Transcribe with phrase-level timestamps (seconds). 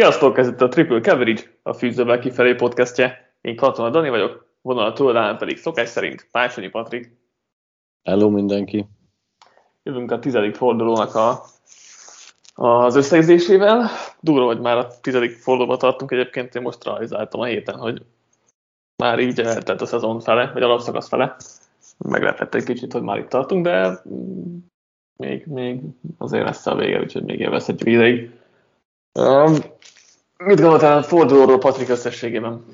[0.00, 3.34] Sziasztok, ez itt a Triple Coverage, a Fűzővel kifelé podcastje.
[3.40, 7.16] Én Katona Dani vagyok, vonal túl pedig szokás szerint Pásonyi Patrik.
[8.02, 8.86] Hello mindenki!
[9.82, 11.42] Jövünk a tizedik fordulónak a,
[12.54, 13.90] az összegzésével.
[14.20, 18.02] Durva, hogy már a tizedik fordulóba tartunk egyébként, én most rajzáltam a héten, hogy
[19.02, 21.36] már így eltelt a szezon fele, vagy alapszakasz fele.
[21.98, 24.02] Meglepett egy kicsit, hogy már itt tartunk, de
[25.16, 25.80] még, még
[26.18, 28.30] azért lesz a vége, úgyhogy még élvezhetjük ideig.
[29.18, 29.54] Um,
[30.44, 32.64] mit gondoltál a fordulóról Patrik összességében?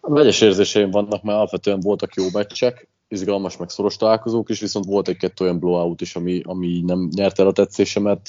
[0.00, 4.84] A vegyes érzéseim vannak, mert alapvetően voltak jó meccsek, izgalmas, meg szoros találkozók is, viszont
[4.84, 8.28] volt egy-kettő olyan blowout is, ami, ami nem nyert el a tetszésemet.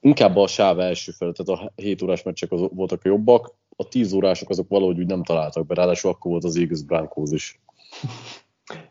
[0.00, 3.88] Inkább a sáv első fel, tehát a 7 órás meccsek azok voltak a jobbak, a
[3.88, 7.60] 10 órások azok valahogy úgy nem találtak be, ráadásul akkor volt az Eagles Broncos is.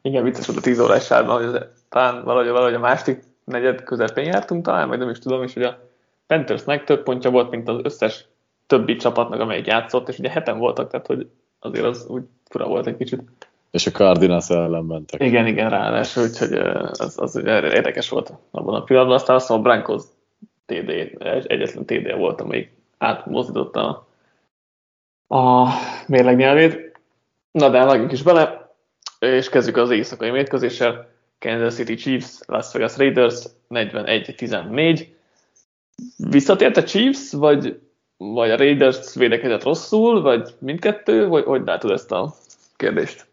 [0.02, 4.26] Igen, vicces volt a 10 órás sávban, hogy talán valahogy, valahogy a másik negyed közepén
[4.26, 5.91] jártunk talán, vagy nem is tudom, és hogy a
[6.32, 8.26] Panthersnek több pontja volt, mint az összes
[8.68, 11.28] többi csapatnak, amelyik játszott, és ugye heten voltak, tehát hogy
[11.60, 13.22] azért az úgy fura volt egy kicsit.
[13.72, 15.22] És a Cardinals ellen mentek.
[15.24, 19.18] Igen, igen, ráadásul, úgyhogy az, az ugye érdekes volt abban a pillanatban.
[19.18, 20.04] Aztán azt mondom, a Broncos
[20.66, 20.90] TD,
[21.48, 24.08] egyetlen TD volt, amelyik átmozdította
[25.28, 25.70] a, a
[26.08, 27.00] mérleg nyelvét.
[27.52, 28.72] Na de vágjunk is bele,
[29.20, 31.10] és kezdjük az éjszakai mérkőzéssel.
[31.40, 35.20] Kansas City Chiefs, Las Vegas Raiders 41-14.
[36.18, 37.80] Visszatért a Chiefs, vagy,
[38.18, 41.28] vagy a Raiders védekezett rosszul, vagy mindkettő?
[41.28, 42.36] Vagy hogy látod ezt a
[42.76, 43.31] kérdést?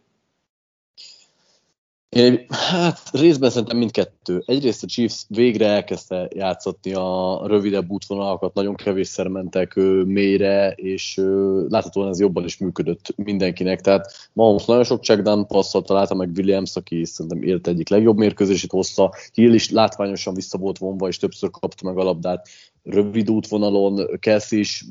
[2.09, 4.42] Én, hát részben szerintem mindkettő.
[4.47, 11.20] Egyrészt a Chiefs végre elkezdte játszatni a rövidebb útvonalakat, nagyon kevésszer mentek mélyre, és
[11.69, 13.81] láthatóan ez jobban is működött mindenkinek.
[13.81, 18.70] Tehát Mahomes nagyon sok checkdown passzot találta meg Williams, aki szerintem élt egyik legjobb mérkőzését
[18.70, 19.14] hozta.
[19.33, 22.48] Hill is látványosan vissza volt vonva, és többször kapta meg a labdát
[22.83, 24.19] rövid útvonalon.
[24.20, 24.85] Kelsey is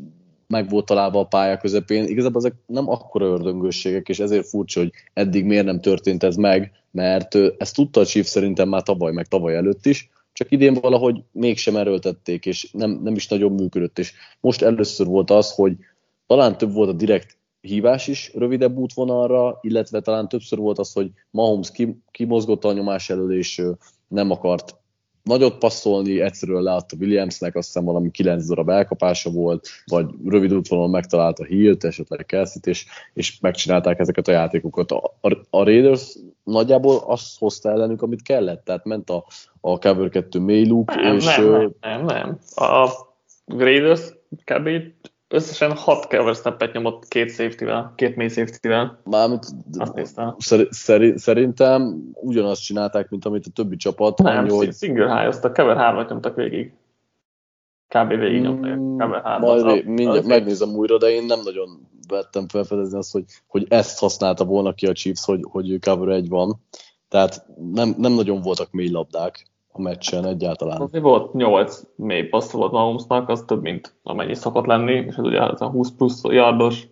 [0.47, 2.05] meg volt találva a pálya közepén.
[2.05, 6.71] Igazából ezek nem akkora ördöngősségek, és ezért furcsa, hogy eddig miért nem történt ez meg,
[6.91, 11.23] mert ezt tudta a Chief szerintem már tavaly, meg tavaly előtt is, csak idén valahogy
[11.31, 13.99] mégsem erőltették, és nem, nem is nagyon működött.
[13.99, 15.77] És most először volt az, hogy
[16.27, 21.11] talán több volt a direkt hívás is rövidebb útvonalra, illetve talán többször volt az, hogy
[21.31, 21.71] Mahomes
[22.11, 23.61] kimozgott a nyomás elől, és
[24.07, 24.75] nem akart
[25.27, 30.89] nagyot passzolni, egyszerűen leadta Williamsnek, azt hiszem valami 9 darab elkapása volt, vagy rövid útvonalon
[30.89, 34.91] megtalálta Hill-t, esetleg kelsey és, és megcsinálták ezeket a játékokat.
[34.91, 39.25] A, a, a Raiders nagyjából azt hozta ellenük, amit kellett, tehát ment a,
[39.61, 41.25] a Cover 2 mély loop, nem, és...
[41.25, 42.39] Nem, nem, nem, nem.
[42.55, 42.89] A
[43.45, 44.01] Raiders
[44.43, 44.69] kb
[45.29, 49.01] összesen 6 cover snappet nyomott két safety-vel, két mély safety-vel.
[49.03, 49.45] Mármint
[50.69, 54.17] szer, szerintem ugyanazt csinálták, mint amit a többi csapat.
[54.17, 54.73] Nem, annyi, hogy...
[54.73, 56.73] single high, azt a cover 3-at nyomtak végig.
[57.87, 58.07] Kb.
[58.07, 58.75] végig nyomták.
[58.75, 62.97] Mm, cover 3 Majd a, mindjárt az megnézem újra, de én nem nagyon vettem felfedezni
[62.97, 66.61] azt, hogy, hogy ezt használta volna ki a Chiefs, hogy, hogy cover 1 van.
[67.09, 69.45] Tehát nem, nem nagyon voltak mély labdák
[69.77, 70.81] a meccsen egyáltalán.
[70.81, 75.23] Azért volt 8 mély passz volt Mahomesnak, az több, mint amennyi szokott lenni, és ez
[75.23, 76.87] ugye az a 20 plusz yardos.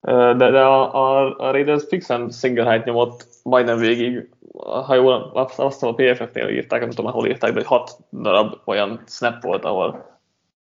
[0.00, 4.28] De, de a, a, a Raiders fixen single height nyomott majdnem végig,
[4.62, 8.54] ha jól azt hiszem a PFF-nél írták, nem tudom, hol írták, de hogy 6 darab
[8.64, 10.12] olyan snap volt, ahol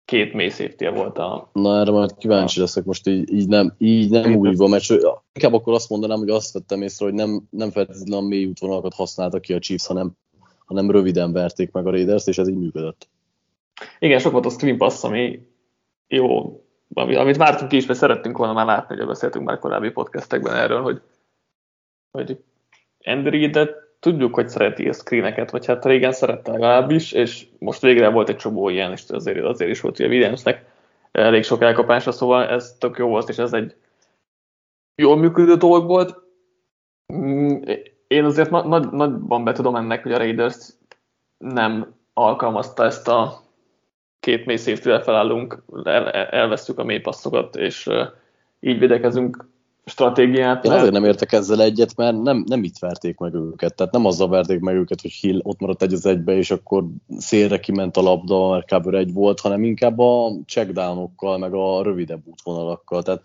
[0.10, 1.50] két mély safety volt a...
[1.54, 4.84] Na erre majd kíváncsi leszek, most így, így nem, így nem úgy van, mert
[5.34, 8.94] inkább akkor azt mondanám, hogy azt vettem észre, hogy nem, nem feltétlenül a mély útvonalakat
[8.94, 10.12] használtak ki a Chiefs, hanem
[10.70, 13.08] hanem röviden verték meg a Raiders, és ez így működött.
[14.00, 15.48] Igen, sok volt a screen pass, ami
[16.08, 16.60] jó,
[16.94, 20.82] amit vártunk ki is, mert szerettünk volna már látni, hogy beszéltünk már korábbi podcastekben erről,
[20.82, 21.02] hogy,
[22.12, 22.44] hogy
[23.04, 23.70] Andrew, de
[24.00, 28.36] tudjuk, hogy szereti a screeneket, vagy hát régen szerette legalábbis, és most végre volt egy
[28.36, 30.66] csomó ilyen, és azért, azért is volt a Williamsnek
[31.12, 33.76] elég sok elkapása, szóval ez tök jó volt, és ez egy
[34.96, 36.16] jól működő dolog volt.
[38.10, 40.74] Én azért na- nagy, nagyban betudom ennek, hogy a Raiders
[41.38, 43.42] nem alkalmazta ezt a
[44.20, 47.90] két mély safety felállunk, el, elvesztjük a mély passzokat, és
[48.60, 49.50] így védekezünk
[49.86, 50.66] stratégiát.
[50.66, 53.76] Én azért nem értek ezzel egyet, mert nem, nem itt verték meg őket.
[53.76, 56.86] Tehát nem azzal verték meg őket, hogy Hill ott maradt egy az egybe, és akkor
[57.18, 58.94] szélre kiment a labda, mert kb.
[58.94, 63.04] egy volt, hanem inkább a checkdownokkal, meg a rövidebb útvonalakkal.
[63.04, 63.22] Tehát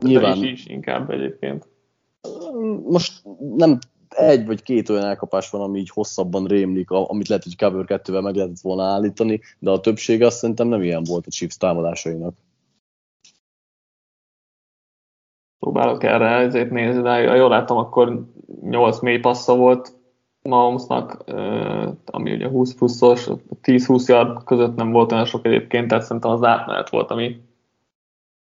[0.00, 0.36] nyilván...
[0.36, 1.68] is, is inkább egyébként.
[2.88, 3.22] Most
[3.56, 3.78] nem
[4.14, 8.22] egy vagy két olyan elkapás van, ami így hosszabban rémlik, amit lehet, hogy cover 2-vel
[8.22, 12.34] meg lehetett volna állítani, de a többsége azt szerintem nem ilyen volt a Chiefs támadásainak.
[15.58, 18.26] Próbálok erre ezért nézni, de ha jól láttam, akkor
[18.60, 19.98] 8 mély passza volt
[20.42, 21.24] Mahomesnak,
[22.04, 23.28] ami ugye 20 pluszos,
[23.62, 27.40] 10-20 yard között nem volt olyan sok egyébként, tehát szerintem az átmenet volt, ami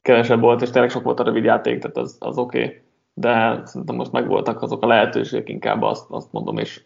[0.02, 2.64] kevesebb volt, és tényleg sok volt a rövid játék, tehát az, az oké.
[2.64, 2.82] Okay.
[3.20, 6.82] De szerintem most megvoltak azok a lehetőségek, inkább azt, azt mondom, és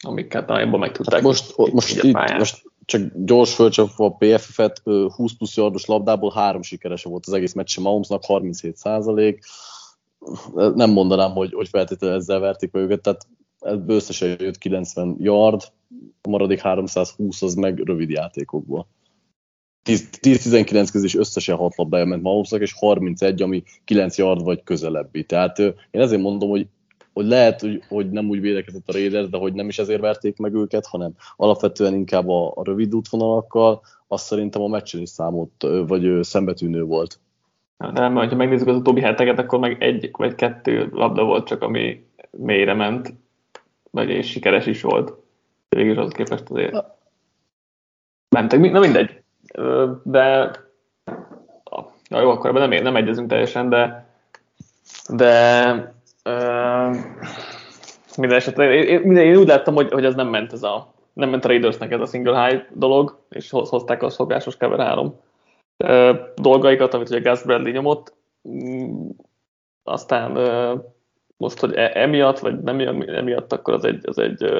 [0.00, 1.14] amiket talán jobban meg tudták.
[1.14, 6.62] Hát most, most, itt, most csak gyors fölcsapva a PFF-et, 20 plusz yardos labdából három
[6.62, 9.44] sikerese volt az egész meccse Mahomesnak, 37 százalék.
[10.74, 13.26] Nem mondanám, hogy, hogy feltétlenül ezzel verték meg őket, tehát
[13.60, 15.62] ebből összesen jött 90 yard,
[16.22, 18.86] a maradék 320 az meg rövid játékokból.
[19.88, 25.24] 10-19 közé összesen 6 labdája ment Mahomesnak, és 31, ami 9 yard vagy közelebbi.
[25.24, 26.66] Tehát én ezért mondom, hogy
[27.12, 30.36] hogy lehet, hogy, hogy nem úgy védekezett a Raiders, de hogy nem is ezért verték
[30.36, 35.66] meg őket, hanem alapvetően inkább a, a rövid útvonalakkal, azt szerintem a meccsen is számot,
[35.86, 37.20] vagy szembetűnő volt.
[37.92, 42.06] De ha megnézzük az utóbbi heteket, akkor meg egy vagy kettő labda volt csak, ami
[42.30, 43.14] mélyre ment,
[43.90, 45.12] vagy és sikeres is volt.
[45.68, 46.76] Végül is az képest azért
[48.28, 48.60] mentek.
[48.60, 49.22] Na mindegy.
[50.02, 50.50] De
[52.08, 54.06] na jó, akkor ebben nem, nem egyezünk teljesen, de
[55.08, 55.96] de
[58.16, 61.44] minden esetre, én, én, úgy láttam, hogy, hogy ez nem ment ez a nem ment
[61.44, 65.14] a Raidersnek ez a single high dolog, és hozták a szokásos cover 3
[66.34, 68.14] dolgaikat, amit ugye Gus Bradley nyomott.
[68.48, 69.08] Mm,
[69.82, 70.38] aztán
[71.36, 74.50] most, hogy e, emiatt, vagy nem emiatt, akkor az egy, az egy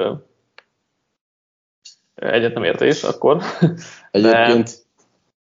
[2.19, 3.41] egyet nem értés akkor.
[4.11, 4.65] Egyébként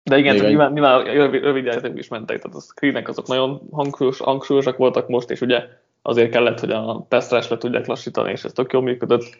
[0.02, 3.60] de, de igen, tehát nyilván, nyilván rövid, rövid is mentek, tehát a screenek azok nagyon
[3.72, 5.64] hangsúlyos, hangsúlyosak voltak most, és ugye
[6.02, 9.38] azért kellett, hogy a tesztres le tudják lassítani, és ez tök jól működött.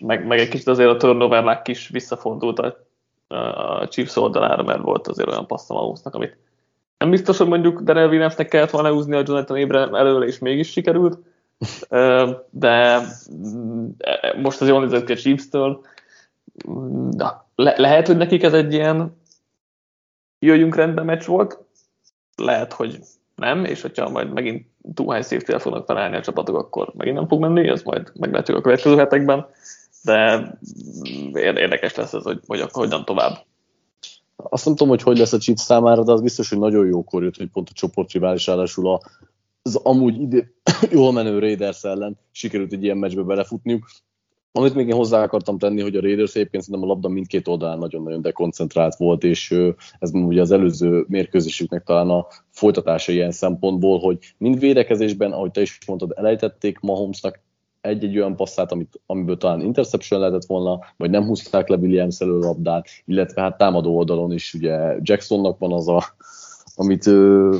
[0.00, 2.76] Meg, meg egy kicsit azért a turnover kis visszafordult a,
[3.28, 6.36] a Chiefs oldalára, mert volt azért olyan passz a amit
[6.98, 10.70] nem biztos, hogy mondjuk Darrell Williamsnek kellett volna húzni a Jonathan Ébre előle, és mégis
[10.70, 11.18] sikerült,
[12.50, 13.00] de
[14.42, 15.80] most az jól nézett ki a Chiefs-től.
[17.54, 19.16] Le- lehet, hogy nekik ez egy ilyen
[20.38, 21.58] jöjjünk rendbe meccs volt,
[22.36, 23.00] lehet, hogy
[23.34, 27.28] nem, és hogyha majd megint túl high safety fognak találni a csapatok, akkor megint nem
[27.28, 29.46] fog menni, ez majd meglátjuk a következő hetekben,
[30.02, 30.50] de
[31.34, 33.46] érdekes lesz ez, hogy, hogy hogyan tovább.
[34.36, 37.22] Azt nem tudom, hogy hogy lesz a Chiefs számára, de az biztos, hogy nagyon jókor
[37.22, 38.98] jött, hogy pont a csoportrivális ráadásul
[39.62, 40.50] az amúgy ide,
[40.90, 43.90] jól menő Raiders ellen sikerült egy ilyen meccsbe belefutniuk.
[44.58, 47.78] Amit még én hozzá akartam tenni, hogy a Raiders egyébként szerintem a labda mindkét oldalán
[47.78, 49.54] nagyon-nagyon dekoncentrált volt, és
[49.98, 55.60] ez ugye az előző mérkőzésüknek talán a folytatása ilyen szempontból, hogy mind védekezésben, ahogy te
[55.60, 57.40] is mondtad, elejtették Mahomesnak
[57.80, 62.38] egy-egy olyan passzát, amit, amiből talán interception lehetett volna, vagy nem húzták le Williams elő
[62.38, 66.02] labdát, illetve hát támadó oldalon is ugye Jacksonnak van az a
[66.80, 67.02] amit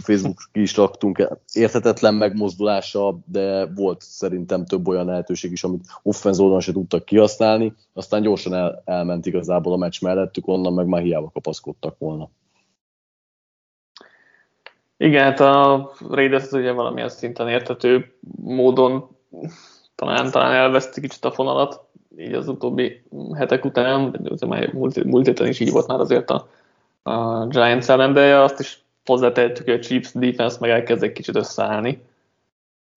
[0.01, 6.39] Facebook ki is raktunk, érthetetlen megmozdulása, de volt szerintem több olyan lehetőség is, amit offenz
[6.39, 11.03] oldalon se tudtak kihasználni, aztán gyorsan el, elment igazából a meccs mellettük, onnan meg már
[11.03, 12.31] hiába kapaszkodtak volna.
[14.97, 19.09] Igen, hát a Raiders ugye valamilyen szinten értető módon
[19.95, 21.85] talán, talán elveszti kicsit a fonalat,
[22.19, 23.03] így az utóbbi
[23.37, 26.49] hetek után, de már múlt, múlt héten is így volt már azért a,
[27.03, 31.37] a Giants ellen, de azt is hozzátehetjük, hogy a Chiefs defense meg elkezd egy kicsit
[31.37, 32.03] összeállni,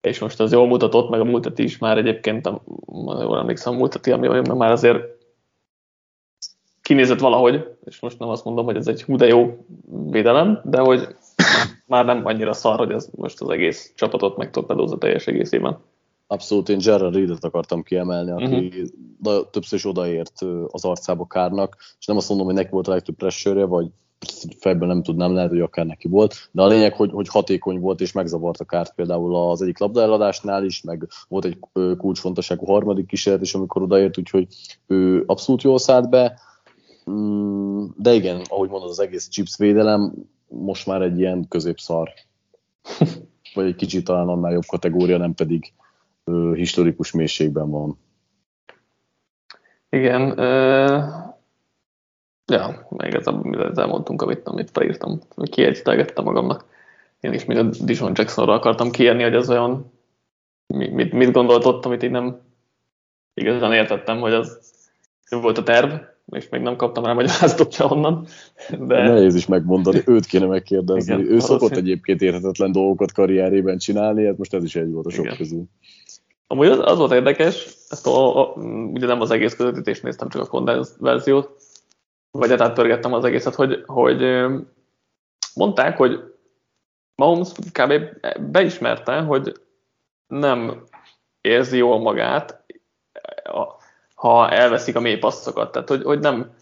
[0.00, 2.50] és most az jól mutatott, meg a múltati is már egyébként,
[3.20, 5.04] jól emlékszem, a múltati, ami már azért
[6.82, 9.66] kinézett valahogy, és most nem azt mondom, hogy ez egy hú de jó
[10.10, 11.08] védelem, de hogy
[11.86, 15.78] már nem annyira szar, hogy ez most az egész csapatot megtorpedózza teljes egészében.
[16.26, 18.88] Abszolút, én Gerard Reedet akartam kiemelni, aki
[19.22, 19.50] uh-huh.
[19.50, 23.16] többször is odaért az arcába Kárnak, és nem azt mondom, hogy neki volt a legtöbb
[23.16, 23.86] pressure vagy
[24.58, 28.00] fejből nem tudnám, lehet, hogy akár neki volt, de a lényeg, hogy, hogy hatékony volt
[28.00, 31.58] és megzavart a kárt például az egyik labdaeladásnál is, meg volt egy
[31.98, 34.46] kulcsfontosságú harmadik kísérlet is, amikor odaért, úgyhogy
[34.86, 36.38] ő abszolút jól szállt be,
[37.10, 40.12] mm, de igen, ahogy mondod, az egész chips védelem
[40.48, 42.10] most már egy ilyen középszar,
[43.54, 45.72] vagy egy kicsit talán annál jobb kategória, nem pedig
[46.54, 47.98] historikus mélységben van.
[49.90, 50.38] Igen,
[52.52, 53.26] Ja, meg ez,
[53.70, 56.64] ez elmondtunk, amit, amit felírtam, kiegytelgettem magamnak.
[57.20, 59.92] Én is még a Dijon Jacksonra akartam kérni, hogy ez olyan,
[60.66, 62.40] mit, mit gondolt ott, amit én nem
[63.34, 64.58] igazán értettem, hogy az
[65.30, 65.92] volt a terv,
[66.30, 68.26] és még nem kaptam rá magyarázatot se onnan.
[68.78, 69.08] De...
[69.08, 71.14] Nehéz is megmondani, őt kéne megkérdezni.
[71.14, 75.10] Igen, ő szokott egyébként érthetetlen dolgokat karrierében csinálni, hát most ez is egy volt a
[75.10, 75.36] sok Igen.
[75.36, 75.64] közül.
[76.46, 78.52] Amúgy az, az volt érdekes, ezt a, a,
[78.92, 81.50] ugye nem az egész közvetítést néztem, csak a kondens verziót,
[82.32, 84.46] vagy hát átpörgettem az egészet, hogy, hogy
[85.54, 86.34] mondták, hogy
[87.14, 87.92] Mahomes kb.
[88.50, 89.52] beismerte, hogy
[90.26, 90.84] nem
[91.40, 92.62] érzi jól magát
[94.22, 95.72] ha elveszik a mély passzokat.
[95.72, 96.54] Tehát, hogy, hogy nem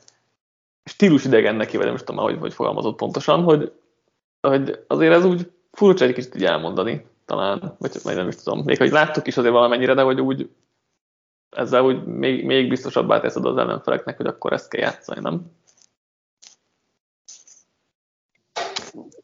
[0.85, 3.73] stílus idegen neki, vagy nem is tudom, hogy, hogy fogalmazott pontosan, hogy,
[4.41, 8.63] hogy azért ez úgy furcsa egy kicsit így elmondani, talán, vagy, vagy nem is tudom.
[8.65, 10.51] Még hogy láttuk is azért valamennyire, de hogy úgy
[11.51, 15.43] ezzel úgy még, még biztosabbá teszed az ellenfeleknek, hogy akkor ezt kell játszani, nem?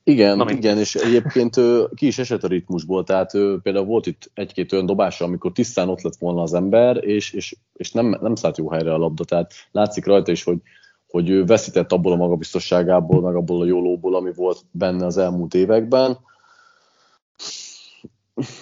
[0.08, 4.06] Igen, Na, igen, és egyébként ő, ki is esett a ritmusból, tehát ő, például volt
[4.06, 8.18] itt egy-két olyan dobása, amikor tisztán ott lett volna az ember, és, és, és nem,
[8.20, 10.56] nem szállt jó helyre a labda, tehát látszik rajta is, hogy,
[11.06, 15.54] hogy ő veszített abból a magabiztosságából, meg abból a jólóból, ami volt benne az elmúlt
[15.54, 16.18] években.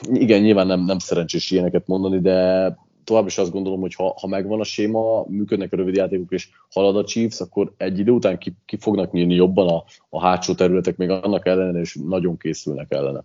[0.02, 2.68] Igen, nyilván nem, nem szerencsés ilyeneket mondani, de
[3.04, 6.48] tovább is azt gondolom, hogy ha, ha megvan a séma, működnek a rövid játékok, és
[6.70, 10.54] halad a Chiefs, akkor egy idő után ki, ki fognak nyílni jobban a, a hátsó
[10.54, 13.24] területek, még annak ellenére, és nagyon készülnek ellene.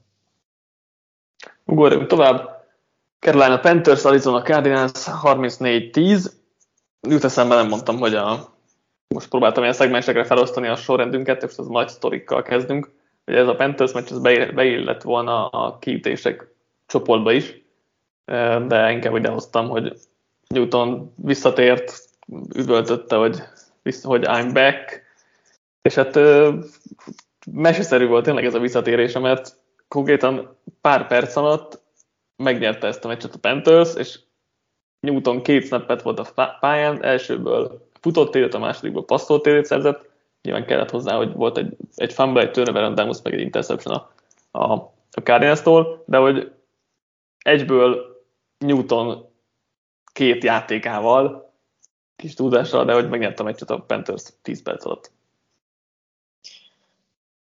[1.66, 2.58] Ugorjunk tovább.
[3.20, 4.92] Carolina Panthers, Arizona Cardinals
[5.24, 6.32] 34-10.
[7.02, 8.54] Jut eszembe, nem mondtam, hogy a,
[9.08, 12.92] most próbáltam ilyen szegmensekre felosztani a sorrendünket, és az nagy sztorikkal kezdünk.
[13.26, 14.20] Hogy ez a Panthers meccs az
[14.54, 16.56] beillett volna a kiütések
[16.86, 17.69] csoportba is
[18.68, 19.94] de inkább idehoztam, hogy
[20.48, 22.10] Newton visszatért,
[22.56, 23.42] üvöltötte, hogy,
[24.02, 25.04] hogy I'm back,
[25.82, 26.20] és hát
[27.52, 29.58] meseszerű volt tényleg ez a visszatérése, mert
[29.88, 31.82] konkrétan pár perc alatt
[32.36, 34.20] megnyerte ezt a meccset a Panthers, és
[35.00, 40.10] Newton két snappet volt a pályán, elsőből futott térét, a másodikból passzolt térét szerzett,
[40.42, 44.12] nyilván kellett hozzá, hogy volt egy, egy fumble, egy turnover, de meg egy interception a,
[44.60, 44.74] a,
[45.12, 46.52] a Cardinals-tól, de hogy
[47.40, 48.19] egyből
[48.60, 49.26] Newton
[50.14, 51.54] két játékával,
[52.16, 55.12] kis tudással, de hogy megnyertem egy a Panthers 10 perc alatt.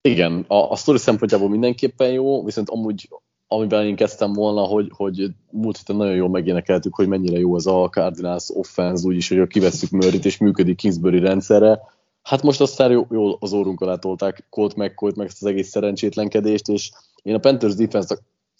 [0.01, 3.10] Igen, a, a sztori szempontjából mindenképpen jó, viszont amúgy
[3.53, 7.68] amiben én kezdtem volna, hogy, hogy múlt héten nagyon jól megénekeltük, hogy mennyire jó az
[7.68, 11.80] a Cardinals offense, úgyis, hogy kivesszük Murrayt és működik Kingsbury rendszerre.
[12.22, 15.48] Hát most aztán jól, jól az órunk alá tolták Colt meg Colt meg ezt az
[15.48, 16.91] egész szerencsétlenkedést, és
[17.22, 18.18] én a Panthers defense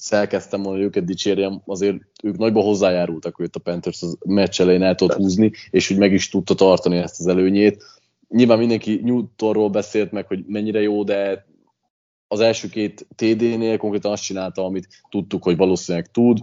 [0.10, 4.84] elkezdtem volna, hogy őket dicsérjem, azért ők nagyban hozzájárultak, hogy a Panthers az meccs elején
[4.84, 7.84] el tudott húzni, és hogy meg is tudta tartani ezt az előnyét.
[8.29, 11.46] Nyilván mindenki Newtonról beszélt meg, hogy mennyire jó, de
[12.27, 16.39] az első két TD-nél konkrétan azt csinálta, amit tudtuk, hogy valószínűleg tud.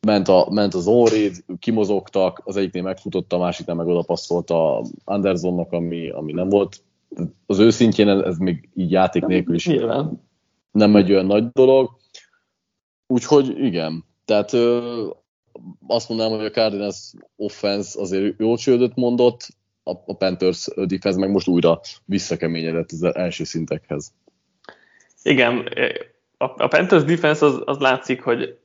[0.00, 4.50] Ment, a, ment az Onrid, kimozogtak, az egyiknél megfutott, a másiknál meg odapasszolt
[5.04, 6.82] Andersonnak, ami, ami nem volt.
[7.46, 10.22] Az őszintjén ez, ez még így játék nélkül is Nyilván.
[10.70, 11.90] nem egy olyan nagy dolog
[13.06, 15.08] Úgyhogy igen, tehát ö,
[15.86, 19.48] azt mondanám, hogy a Cardinals offense azért jó csődöt mondott,
[19.82, 24.12] a, a Panthers defense meg most újra visszakeményedett az első szintekhez.
[25.22, 25.68] Igen,
[26.36, 28.58] a, a Panthers defense az, az látszik, hogy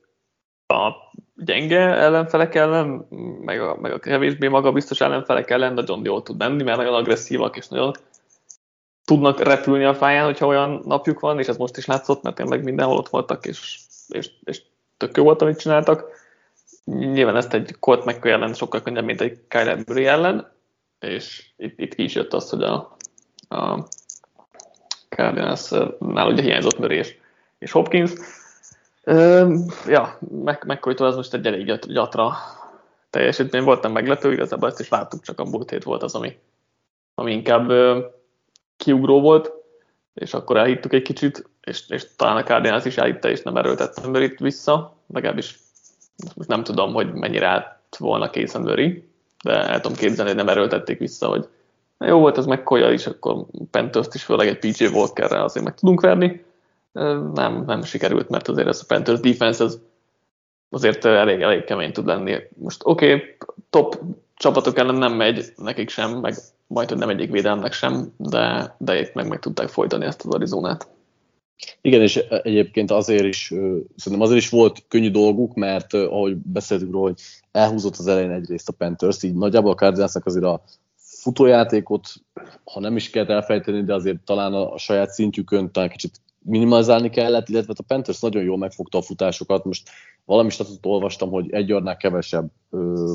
[0.66, 0.92] a
[1.36, 3.06] gyenge ellenfelek ellen,
[3.40, 7.56] meg a, meg a kevésbé magabiztos ellenfelek ellen nagyon jól tud menni, mert nagyon agresszívak
[7.56, 7.92] és nagyon
[9.04, 12.64] tudnak repülni a pályán, hogyha olyan napjuk van, és ez most is látszott, mert tényleg
[12.64, 13.78] mindenhol ott voltak, és
[14.10, 14.62] és, és
[14.96, 16.04] tök jó volt, amit csináltak.
[16.84, 20.52] Nyilván ezt egy Colt McCoy ellen sokkal könnyebb, mint egy Kyler Murray ellen,
[21.00, 22.96] és itt, itt ki is jött az, hogy a,
[23.48, 23.86] a
[25.08, 27.16] Cardinals-nál ugye hiányzott Murray és,
[27.58, 28.12] és Hopkins.
[29.04, 29.54] Ö,
[29.86, 30.18] ja,
[30.64, 32.36] mccoy az most egy elég gyatra
[33.10, 36.38] teljesítmény volt, nem meglepő, igazából ezt is láttuk, csak a múlt hét volt az, ami,
[37.14, 38.00] ami inkább ö,
[38.76, 39.52] kiugró volt,
[40.14, 44.06] és akkor elhittük egy kicsit, és, és talán a Cardinals is elhitte, és nem erőltette
[44.06, 45.58] Murray-t vissza, legalábbis
[46.34, 49.08] most nem tudom, hogy mennyire állt volna készen Murray,
[49.44, 51.48] de el tudom képzelni, hogy nem erőltették vissza, hogy
[51.98, 55.74] jó volt ez meg Koya is, akkor panthers is, főleg egy PJ Walkerrel azért meg
[55.74, 56.44] tudunk verni.
[57.34, 59.78] Nem, nem sikerült, mert azért ez a Panthers defense ez
[60.70, 62.36] azért elég, elég kemény tud lenni.
[62.56, 63.36] Most oké, okay,
[63.70, 64.00] top
[64.34, 66.34] csapatok ellen nem megy nekik sem, meg
[66.66, 70.34] majd, hogy nem egyik védelmnek sem, de, de itt meg meg tudták folytani ezt az
[70.34, 70.88] Arizonát.
[71.80, 73.46] Igen, és egyébként azért is,
[73.96, 77.20] szerintem azért is volt könnyű dolguk, mert ahogy beszéltük róla, hogy
[77.52, 80.62] elhúzott az elején egyrészt a Panthers, így nagyjából a Cardinalsnak azért a
[80.96, 82.08] futójátékot,
[82.64, 87.48] ha nem is kellett elfejteni, de azért talán a, saját szintjükön talán kicsit minimalizálni kellett,
[87.48, 89.64] illetve a Panthers nagyon jól megfogta a futásokat.
[89.64, 89.88] Most
[90.24, 92.50] valami statutot olvastam, hogy egy yardnál kevesebb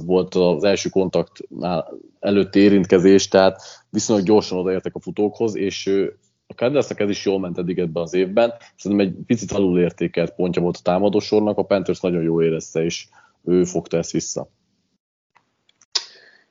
[0.05, 5.91] volt az első kontaktnál előtti érintkezés, tehát viszonylag gyorsan odaértek a futókhoz, és
[6.47, 8.53] a Cardinalsnak ez is jól ment eddig ebben az évben.
[8.75, 13.07] Szerintem egy picit alulértékelt pontja volt a támadósornak, a Panthers nagyon jól érezte, és
[13.43, 14.47] ő fogta ezt vissza.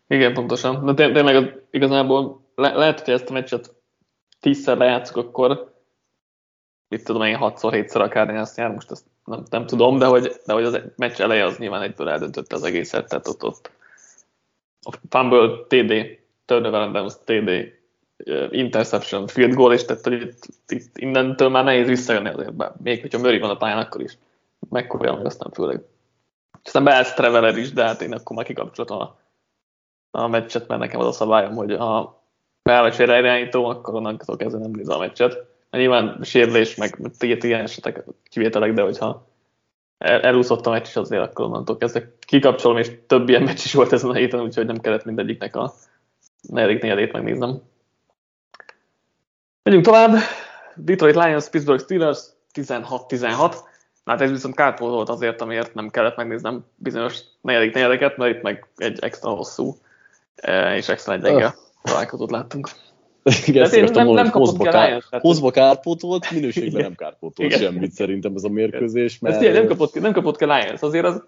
[0.07, 0.95] Igen, pontosan.
[0.95, 3.75] De tényleg igazából le- lehet, hogy ezt a meccset
[4.41, 5.75] tízszer lejátszuk, akkor
[6.89, 10.33] mit tudom én, 6 7 a Cardinals nyár, most ezt nem, nem tudom, de hogy,
[10.47, 13.71] de hogy az meccs eleje az nyilván egyből eldöntötte az egészet, tehát ott, ott
[14.83, 17.51] a fumble TD, turnover TD,
[18.51, 22.75] interception, field goal, és tehát hogy itt, itt, innentől már nehéz visszajönni azért, be.
[22.83, 24.19] még hogyha Murray van a pályán, akkor is
[24.71, 25.81] megkorja meg aztán főleg.
[26.65, 29.19] Aztán beállt Traveler is, de hát én akkor már kikapcsoltam a,
[30.11, 32.23] a meccset, mert nekem az a szabályom, hogy ha
[32.63, 35.53] beáll egy irányító, akkor onnantól kezdve nem nézem a meccset.
[35.71, 39.27] Nyilván sérülés, meg ilyen esetek kivételek, de hogyha
[39.99, 43.73] el, elúszott a meccs is azért, akkor onnantól kezdve kikapcsolom, és több ilyen meccs is
[43.75, 45.73] volt ezen a héten, úgyhogy nem kellett mindegyiknek a
[46.49, 47.63] negyedik negyedét megnéznem.
[49.65, 50.17] Megyünk tovább.
[50.77, 52.19] Detroit Lions, Pittsburgh Steelers
[52.55, 53.55] 16-16.
[54.05, 58.67] Hát ez viszont kárpótolt azért, amiért nem kellett megnéznem bizonyos negyedik negyedeket, mert itt meg
[58.77, 59.77] egy extra hosszú
[60.35, 62.69] eh, és extra egy gyenge találkozót láttunk.
[63.47, 65.07] Igen, én nem, nem kapott ki a Lions.
[65.11, 69.19] Hozva kárpótolt, minőségben nem kárpótolt semmit szerintem ez a mérkőzés.
[69.19, 69.43] Mert...
[69.43, 71.23] Ezt nem kapott ki, nem kapott ki a Lions, azért az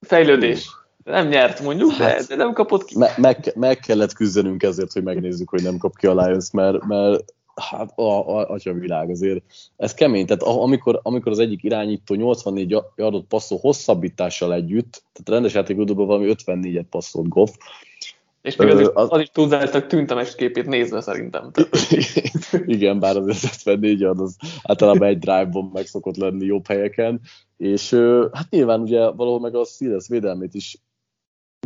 [0.00, 0.70] fejlődés.
[1.04, 2.98] Nem nyert mondjuk, hát, de nem kapott ki.
[2.98, 6.84] Me- meg, meg kellett küzdenünk ezért, hogy megnézzük, hogy nem kap ki a Lions, mert,
[6.86, 7.24] mert
[7.54, 9.44] hát a, a, a világ azért,
[9.76, 15.54] ez kemény, tehát amikor, amikor az egyik irányító 84 adott passzol hosszabbítással együtt, tehát rendes
[15.54, 17.50] játékodóban valami 54-et passzolt Goff,
[18.42, 21.50] és még az, is, az is túlzásnak tűnt a meccsképét nézve szerintem.
[22.66, 27.20] Igen, bár az 54 ad, az általában egy drive-ban meg szokott lenni jobb helyeken,
[27.56, 27.90] és
[28.32, 30.76] hát nyilván ugye valahol meg a Steelers védelmét is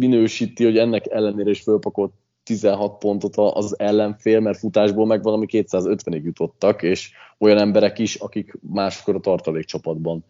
[0.00, 2.12] minősíti, hogy ennek ellenére is fölpakolt
[2.44, 8.58] 16 pontot az ellenfél, mert futásból meg valami 250-ig jutottak, és olyan emberek is, akik
[8.60, 10.24] máskor a tartalékcsapatban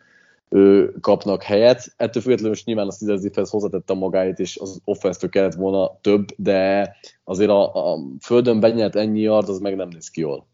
[1.00, 1.94] kapnak helyet.
[1.96, 6.26] Ettől függetlenül most nyilván a Steelers defense hozzátette magáit, és az offense kellett volna több,
[6.36, 10.46] de azért a, a földön benyert ennyi yard, az meg nem néz ki jól.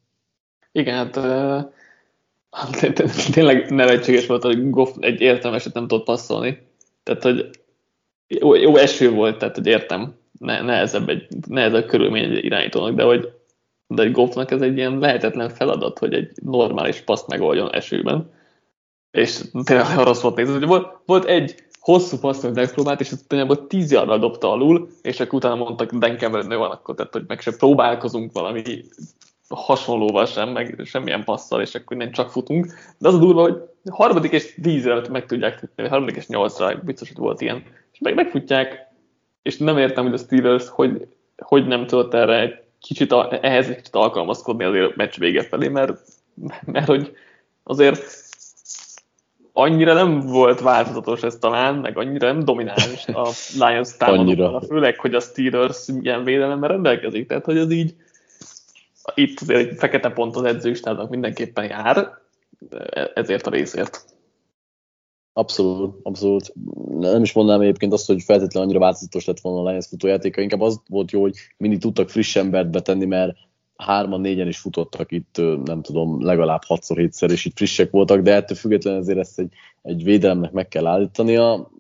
[0.73, 1.73] Igen, hát uh,
[3.33, 6.59] tényleg nevetséges volt, hogy Goff egy értelmeset nem tudott passzolni.
[7.03, 7.51] Tehát, hogy
[8.27, 13.03] jó, jó eső volt, tehát, hogy értem, ne, nehezebb, egy, nehezebb körülmény egy irányítónak, de
[13.03, 13.33] hogy
[13.87, 18.31] de egy Goffnak ez egy ilyen lehetetlen feladat, hogy egy normális paszt megoldjon esőben
[19.11, 20.66] és tényleg rossz volt nézni.
[20.66, 25.35] Volt, volt egy hosszú passz, amit megpróbált, és tényleg 10 yardra dobta alul, és akkor
[25.35, 28.62] utána mondtak, Dan Cameron van akkor, tehát hogy meg se próbálkozunk valami
[29.48, 32.66] hasonlóval sem, meg semmilyen passzal, és akkor nem csak futunk.
[32.98, 33.57] De az a durva, hogy
[33.90, 37.62] harmadik és tíz meg tudják harmadik és nyolcra biztos, hogy volt ilyen.
[37.92, 38.88] És meg megfutják,
[39.42, 43.76] és nem értem, hogy a Steelers hogy, hogy nem tudott erre egy kicsit, ehhez egy
[43.76, 45.98] kicsit alkalmazkodni azért a meccs vége felé, mert,
[46.64, 47.16] mert hogy
[47.62, 48.29] azért
[49.53, 55.14] annyira nem volt változatos ez talán, meg annyira nem domináns a Lions támadóban, főleg, hogy
[55.14, 57.94] a Steelers ilyen védelemmel rendelkezik, tehát hogy az így
[59.14, 62.18] itt azért egy fekete pont az edzőstának mindenképpen jár,
[63.14, 64.05] ezért a részért.
[65.33, 66.53] Abszolút, abszolút.
[66.99, 70.61] Nem is mondanám egyébként azt, hogy feltétlenül annyira változatos lett volna a Lions futójátéka, inkább
[70.61, 73.37] az volt jó, hogy mindig tudtak friss embert betenni, mert
[73.77, 78.35] hárman, négyen is futottak itt, nem tudom, legalább hatszor, hétszer, és itt frissek voltak, de
[78.35, 81.71] ettől függetlenül azért ezt egy, egy védelemnek meg kell állítania.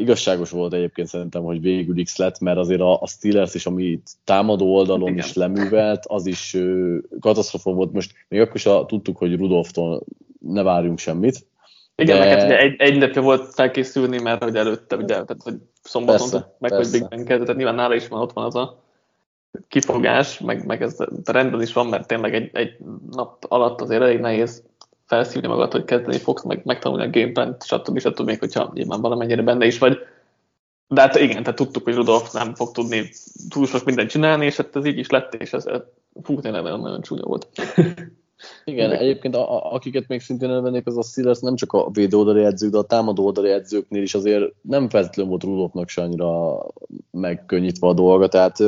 [0.00, 4.00] Igazságos volt egyébként szerintem, hogy végül X lett, mert azért a, a Steelers is, ami
[4.24, 5.24] támadó oldalon Igen.
[5.24, 7.92] is leművelt, az is ö, katasztrofa volt.
[7.92, 10.04] Most még akkor is a, tudtuk, hogy Rudolftól
[10.40, 11.46] ne várjunk semmit.
[11.96, 12.28] Igen, de...
[12.28, 16.54] hát ugye egy, egy napja volt felkészülni, mert hogy előtte, ugye, tehát hogy szombaton, persze,
[16.58, 16.90] meg persze.
[16.90, 18.84] hogy Big Ben tehát nyilván nála is van, ott van az a
[19.68, 22.76] kifogás, meg, meg ez rendben is van, mert tényleg egy, egy
[23.10, 24.62] nap alatt azért elég nehéz
[25.06, 27.98] felszívni magad, hogy kezdeni fogsz, meg megtanulni a gameplan stb.
[27.98, 28.20] stb.
[28.20, 29.98] még hogyha nyilván valamennyire benne is vagy.
[30.88, 33.10] De hát igen, tehát tudtuk, hogy Rudolf nem fog tudni
[33.48, 35.64] túl sok mindent csinálni, és hát ez így is lett, és ez
[36.22, 37.48] fú, tényleg nagyon, nagyon csúnya volt.
[38.64, 42.16] Igen, egyébként a, a, akiket még szintén elvennék, az a Steelers nem csak a védő
[42.16, 46.58] oldali edzők, de a támadó oldali edzőknél is azért nem feltétlenül volt Rudolfnak se annyira
[47.10, 48.58] megkönnyítve a dolga, tehát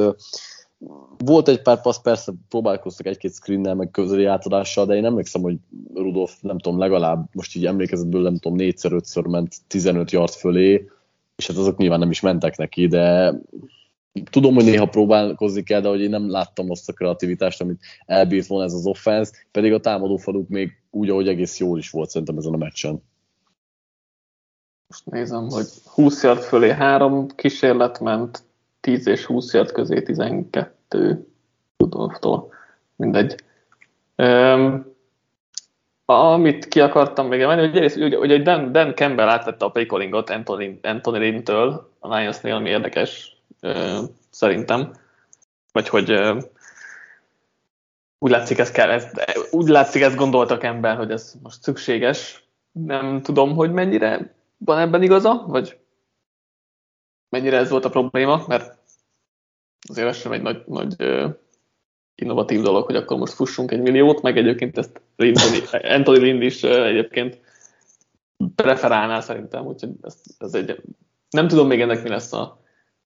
[1.19, 5.57] volt egy pár passz, persze próbálkoztak egy-két screennel, meg közeli átadással, de én emlékszem, hogy
[5.95, 10.89] Rudolf, nem tudom, legalább most így emlékezetből, nem tudom, négyszer, ötször ment 15 yard fölé,
[11.37, 13.35] és hát azok nyilván nem is mentek neki, de
[14.23, 18.47] tudom, hogy néha próbálkozni kell, de hogy én nem láttam azt a kreativitást, amit elbírt
[18.47, 22.37] volna ez az offense, pedig a támadófaluk még úgy, ahogy egész jól is volt szerintem
[22.37, 23.03] ezen a meccsen.
[24.89, 28.43] Most nézem, hogy 20 yard fölé három kísérlet ment,
[28.81, 31.27] 10 és 20 yard közé 12
[31.77, 32.53] Rudolftól.
[32.97, 33.43] Mindegy.
[34.17, 34.97] Um,
[36.05, 40.31] amit ki akartam még emelni, hogy, egész, hogy, hogy Dan, Dan Campbell átvette a paycallingot
[40.31, 43.38] Anthony, Anthony Lynn-től a Lionsnél, ami érdekes
[44.31, 44.93] szerintem.
[45.73, 46.13] Vagy hogy
[48.19, 49.11] úgy látszik, ez kell, ez,
[49.51, 52.49] úgy látszik, ezt gondoltak ember, hogy ez most szükséges.
[52.73, 55.79] Nem tudom, hogy mennyire van ebben igaza, vagy
[57.29, 58.79] mennyire ez volt a probléma, mert
[59.89, 60.97] azért ez sem egy nagy, nagy
[62.15, 65.53] innovatív dolog, hogy akkor most fussunk egy milliót, meg egyébként ezt Lindon,
[65.97, 67.41] Anthony Lind is egyébként
[68.55, 70.83] preferálná szerintem, úgyhogy ez, ez egy,
[71.31, 72.61] nem tudom még ennek mi lesz a,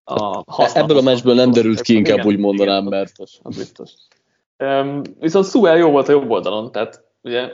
[0.04, 3.04] a Ebből a meccsből nem derült ki, inkább igen, úgy mondanám, igen, mert...
[3.04, 3.90] Biztos, az biztos.
[4.58, 7.52] Um, viszont Sewell jó volt a jobb oldalon, tehát ugye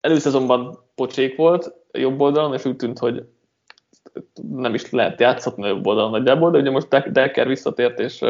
[0.00, 3.24] előszezonban pocsék volt a jobb oldalon, és úgy tűnt, hogy
[4.50, 8.24] nem is lehet játszhatni a jobb oldalon nagyjából, de ugye most Decker visszatért, és,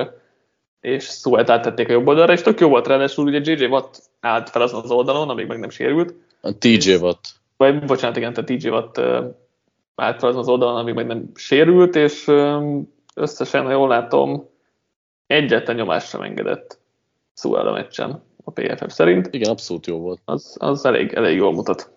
[0.81, 4.50] és Sewell-t áttették a jobb oldalra, és tök jó volt ráadásul, ugye JJ Watt állt
[4.50, 6.14] fel azon az oldalon, amíg meg nem sérült.
[6.40, 7.20] A TJ Watt.
[7.57, 8.98] Vagy, bocsánat, igen, a TJ Watt
[9.94, 12.24] állt fel azon az oldalon, amíg meg nem sérült, és
[13.18, 14.48] összesen, ha jól látom,
[15.26, 16.78] egyetlen nyomást sem engedett
[17.35, 19.28] Sewell a meccsen a PFF szerint.
[19.31, 20.20] Igen, abszolút jó volt.
[20.24, 21.90] Az, az elég, elég jól mutat.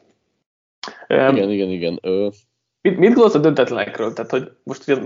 [1.08, 2.00] Igen, um, igen, igen.
[2.02, 2.28] Ö...
[2.82, 4.14] Mit, mit gondolsz a döntetlenekről?
[4.14, 5.02] Tehát, hogy most ugye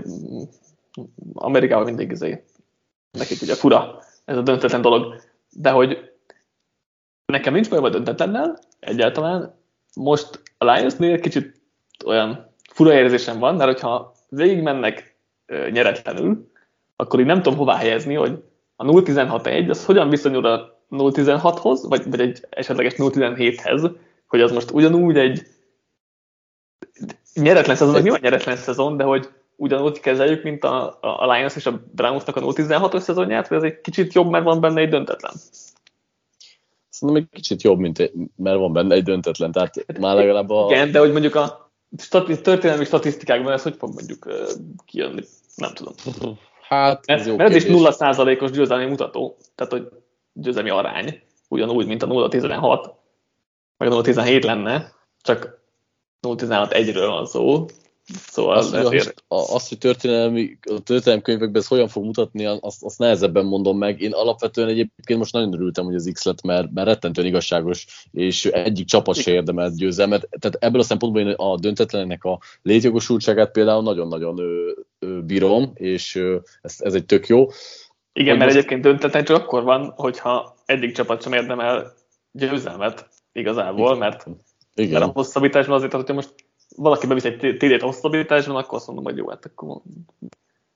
[1.34, 2.44] Amerikában mindig izé,
[3.10, 5.14] nekik ugye fura ez a döntetlen dolog,
[5.50, 6.12] de hogy
[7.26, 9.54] nekem nincs bajom a döntetlennel egyáltalán.
[9.94, 11.60] Most a Lionsnél kicsit
[12.04, 15.15] olyan fura érzésem van, mert hogyha végigmennek
[15.70, 16.50] nyeretlenül,
[16.96, 18.42] akkor így nem tudom hová helyezni, hogy
[18.76, 23.90] a 0-16-1 az hogyan viszonyul a 0-16-hoz, vagy, vagy egy esetleges 0-17-hez,
[24.26, 25.46] hogy az most ugyanúgy egy
[27.34, 31.82] nyeretlen szezon, a nyeretlen szezon, de hogy ugyanúgy kezeljük, mint a, a Lions és a
[31.92, 35.32] Brownsnak a 0-16-os szezonját, vagy ez egy kicsit jobb, mert van benne egy döntetlen?
[36.88, 40.50] Szerintem egy kicsit jobb, mint egy, mert van benne egy döntetlen, tehát hát, már legalább
[40.50, 40.66] a...
[40.70, 41.70] Igen, de hogy mondjuk a
[42.42, 44.32] történelmi statisztikákban ez hogy fog mondjuk uh,
[44.84, 45.22] kijönni?
[45.56, 46.38] Nem tudom.
[46.68, 49.88] Hát, ez jó mert ez is 0%-os győzelmi mutató, tehát hogy
[50.32, 52.90] győzelmi arány, ugyanúgy, mint a 0-16,
[53.76, 54.92] meg a 0-17 lenne,
[55.22, 55.62] csak
[56.22, 57.66] 0-16 egyről van szó,
[58.14, 62.84] Szóval azt, hogy, a, azt, hogy történelmi, a történelmi könyvekben ez hogyan fog mutatni, azt,
[62.84, 64.00] azt nehezebben mondom meg.
[64.00, 68.44] Én alapvetően egyébként most nagyon örültem, hogy az X lett, mert, mert rettentően igazságos, és
[68.44, 70.28] egyik csapat se érdemelt győzelmet.
[70.38, 74.40] Tehát ebből a szempontból én a döntetlenek a létjogosultságát például nagyon-nagyon
[75.24, 76.22] bírom, és
[76.62, 77.46] ez, ez egy tök jó.
[78.12, 78.56] Igen, mert most...
[78.56, 81.92] egyébként döntetlen csak akkor van, hogyha egyik csapat sem érdemel
[82.32, 84.26] győzelmet igazából, mert,
[84.74, 84.92] Igen.
[84.92, 86.34] mert a hosszabbításban azért, hogyha most
[86.76, 89.80] valaki bevisz egy TD-t hosszabbításban, akkor azt mondom, hogy jó, hát akkor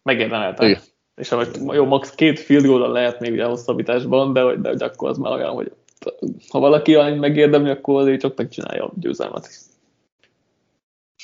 [0.02, 0.78] megérdemeltem.
[1.16, 2.14] És ha most jó, max.
[2.14, 5.72] két field goal lehet még ugye hosszabbításban, de, de, de akkor az már olyan, hogy
[6.48, 9.48] ha valaki olyan megérdemli, akkor azért csak megcsinálja a győzelmet.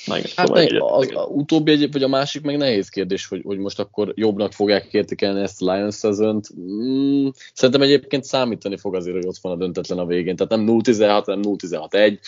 [0.05, 3.27] Na igen, hát szóval meg, az, az, utóbbi egy, vagy a másik meg nehéz kérdés,
[3.27, 6.47] hogy, hogy most akkor jobbnak fogják értékelni ezt a Lions szezont.
[6.59, 10.35] Mm, szerintem egyébként számítani fog azért, hogy ott van a döntetlen a végén.
[10.35, 12.19] Tehát nem 0-16, hanem 0-16-1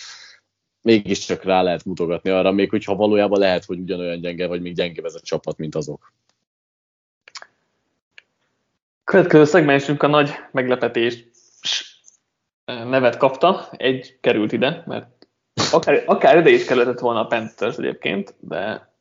[0.82, 5.04] mégiscsak rá lehet mutogatni arra, még hogyha valójában lehet, hogy ugyanolyan gyenge, vagy még gyengébb
[5.04, 6.12] ez a csapat, mint azok.
[9.04, 11.24] Következő szegmensünk a nagy meglepetés
[12.64, 15.26] nevet kapta, egy került ide, mert
[15.72, 18.92] akár, akár ide is kellett volna a Panthers egyébként, de,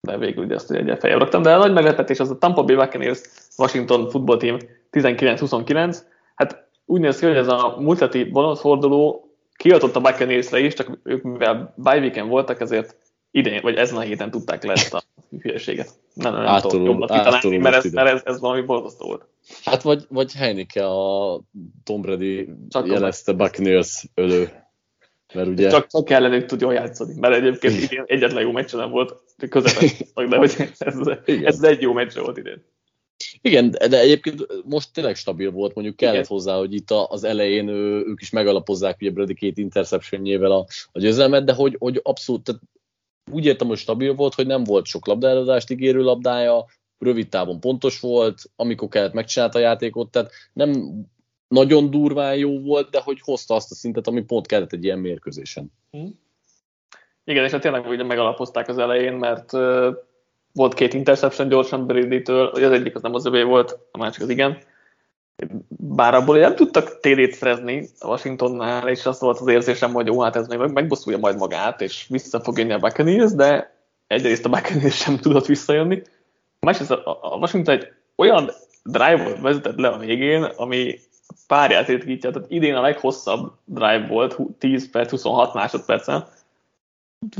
[0.00, 1.42] de végül ugye azt egyre feljebb raktam.
[1.42, 3.20] De a nagy meglepetés az a Tampa Bay Buccaneers
[3.56, 4.58] Washington Football Team
[4.92, 5.98] 19-29.
[6.34, 9.25] Hát úgy néz ki, hogy ez a múlt heti forduló
[9.56, 12.96] kiadott a Buccaneers-re is, csak ők mivel bye weekend voltak, ezért
[13.30, 15.02] idén, vagy ezen a héten tudták le ezt a
[15.40, 15.88] hülyeséget.
[16.14, 19.26] Nem, nem, nem tudom jobban kitalálni, mert, ez, mert ez, ez valami borzasztó volt.
[19.64, 21.40] Hát vagy, vagy Heineke a
[21.84, 24.64] Tom Brady csak jelezte Buccaneers ölő.
[25.34, 25.70] Mert ugye...
[25.70, 29.14] Csak, csak ellenük tud jól játszani, mert egyébként idén egyetlen jó meccs nem volt,
[29.48, 31.08] közepes, de hogy ez,
[31.42, 32.64] ez, egy jó meccs volt idén.
[33.46, 36.26] Igen, de egyébként most tényleg stabil volt, mondjuk kellett Igen.
[36.28, 41.44] hozzá, hogy itt az elején ők is megalapozzák ugye Brady két interceptionjével a, a győzelmet,
[41.44, 42.60] de hogy, hogy abszolút, tehát
[43.32, 46.66] úgy értem, hogy stabil volt, hogy nem volt sok labdározást ígérő labdája,
[46.98, 50.72] rövid távon pontos volt, amikor kellett megcsinálta a játékot, tehát nem
[51.48, 54.98] nagyon durván jó volt, de hogy hozta azt a szintet, ami pont kellett egy ilyen
[54.98, 55.72] mérkőzésen.
[55.90, 56.06] Hm.
[57.24, 59.52] Igen, és hát tényleg ugye megalapozták az elején, mert
[60.56, 64.28] volt két interception gyorsan Brady-től, az egyik az nem az övé volt, a másik az
[64.28, 64.58] igen.
[65.68, 70.36] Bár abból nem tudtak TD-t szerezni Washingtonnál, és az volt az érzésem, hogy jó, hát
[70.36, 74.96] ez még megbosszulja majd magát, és vissza fog jönni a Buccaneers, de egyrészt a Buccaneers
[74.96, 76.02] sem tudott visszajönni.
[76.60, 78.50] Másrészt a Washington egy olyan
[78.84, 80.98] drive-ot vezetett le a végén, ami
[81.46, 86.24] párját ritkítja, tehát idén a leghosszabb drive volt, 10 perc, 26 másodpercen.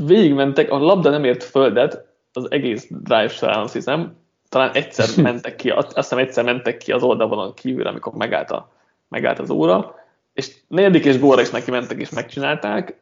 [0.05, 2.06] Végigmentek, a labda nem ért földet,
[2.37, 4.17] az egész drive során azt hiszem,
[4.49, 8.71] talán egyszer mentek ki, azt hiszem egyszer mentek ki az oldalon kívül, amikor megállt, a,
[9.09, 9.95] megállt az óra,
[10.33, 13.01] és negyedik és góra is neki mentek és megcsinálták,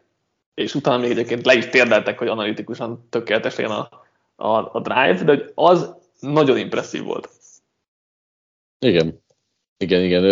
[0.53, 3.89] és utána még egyébként le is térdeltek, hogy analitikusan tökéletes legyen a,
[4.35, 7.29] a, a drive, de hogy az nagyon impresszív volt.
[8.79, 9.23] Igen.
[9.77, 10.23] Igen, igen.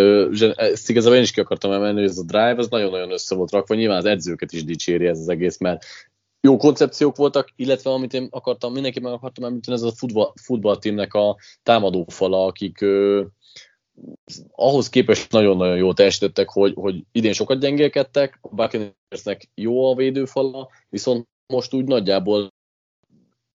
[0.56, 3.50] Ezt igazából én is ki akartam emelni, hogy ez a drive az nagyon-nagyon össze volt
[3.50, 3.74] rakva.
[3.74, 5.84] Nyilván az edzőket is dicséri ez az egész, mert
[6.44, 11.14] jó koncepciók voltak, illetve amit én akartam, mindenki meg akartam említeni, ez a futball, futballtímnek
[11.14, 13.22] a támadófala, akik ö,
[14.50, 20.68] ahhoz képest nagyon-nagyon jól teljesítettek, hogy, hogy idén sokat gyengélkedtek, a Buccaneersnek jó a védőfala,
[20.88, 22.52] viszont most úgy nagyjából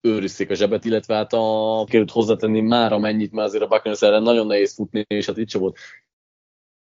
[0.00, 4.22] őrizték a zsebet, illetve hát a került hozzátenni már amennyit, mert azért a Buccaneers ellen
[4.22, 5.78] nagyon nehéz futni, és hát itt sem volt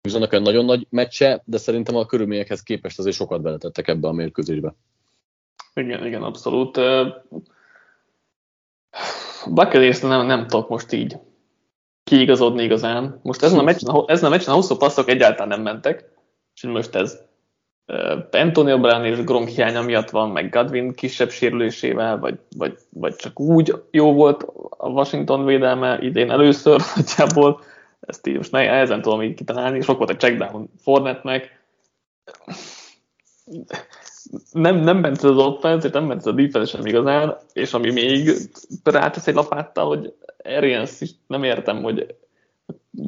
[0.01, 4.75] egy nagyon nagy meccse, de szerintem a körülményekhez képest azért sokat beletettek ebbe a mérkőzésbe.
[5.77, 6.79] Igen, igen, abszolút.
[9.45, 11.17] Buccaneers nem, nem tudok most így
[12.03, 13.19] kiigazodni igazán.
[13.23, 16.09] Most ezen a meccsen, ezen a, meccsen a hosszú passzok egyáltalán nem mentek,
[16.55, 17.17] és most ez
[18.31, 23.39] Antonio Brown és Gronk hiánya miatt van, meg Godwin kisebb sérülésével, vagy, vagy, vagy csak
[23.39, 27.61] úgy jó volt a Washington védelme idén először nagyjából,
[27.99, 31.61] ezt így most nehezen tudom így kitalálni, sok volt a checkdown Fornetnek,
[34.51, 38.31] nem, nem ment az offense, nem ment a defense sem igazán, és ami még
[38.83, 40.13] rátesz egy lapáttal, hogy
[40.43, 42.15] Arians is nem értem, hogy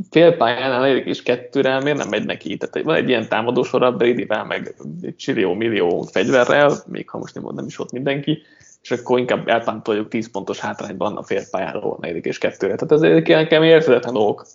[0.10, 2.58] félpályán negyedik és kettőre miért nem megy neki?
[2.58, 3.96] Tehát van egy ilyen támadó sor a
[4.44, 8.42] meg egy csillió millió fegyverrel, még ha most nem, nem is volt mindenki,
[8.82, 12.76] és akkor inkább elpántoljuk 10 pontos hátrányban a félpályáról a negyedik és kettőre.
[12.76, 14.46] Tehát ez ilyen kemény érthetetlen dolgok.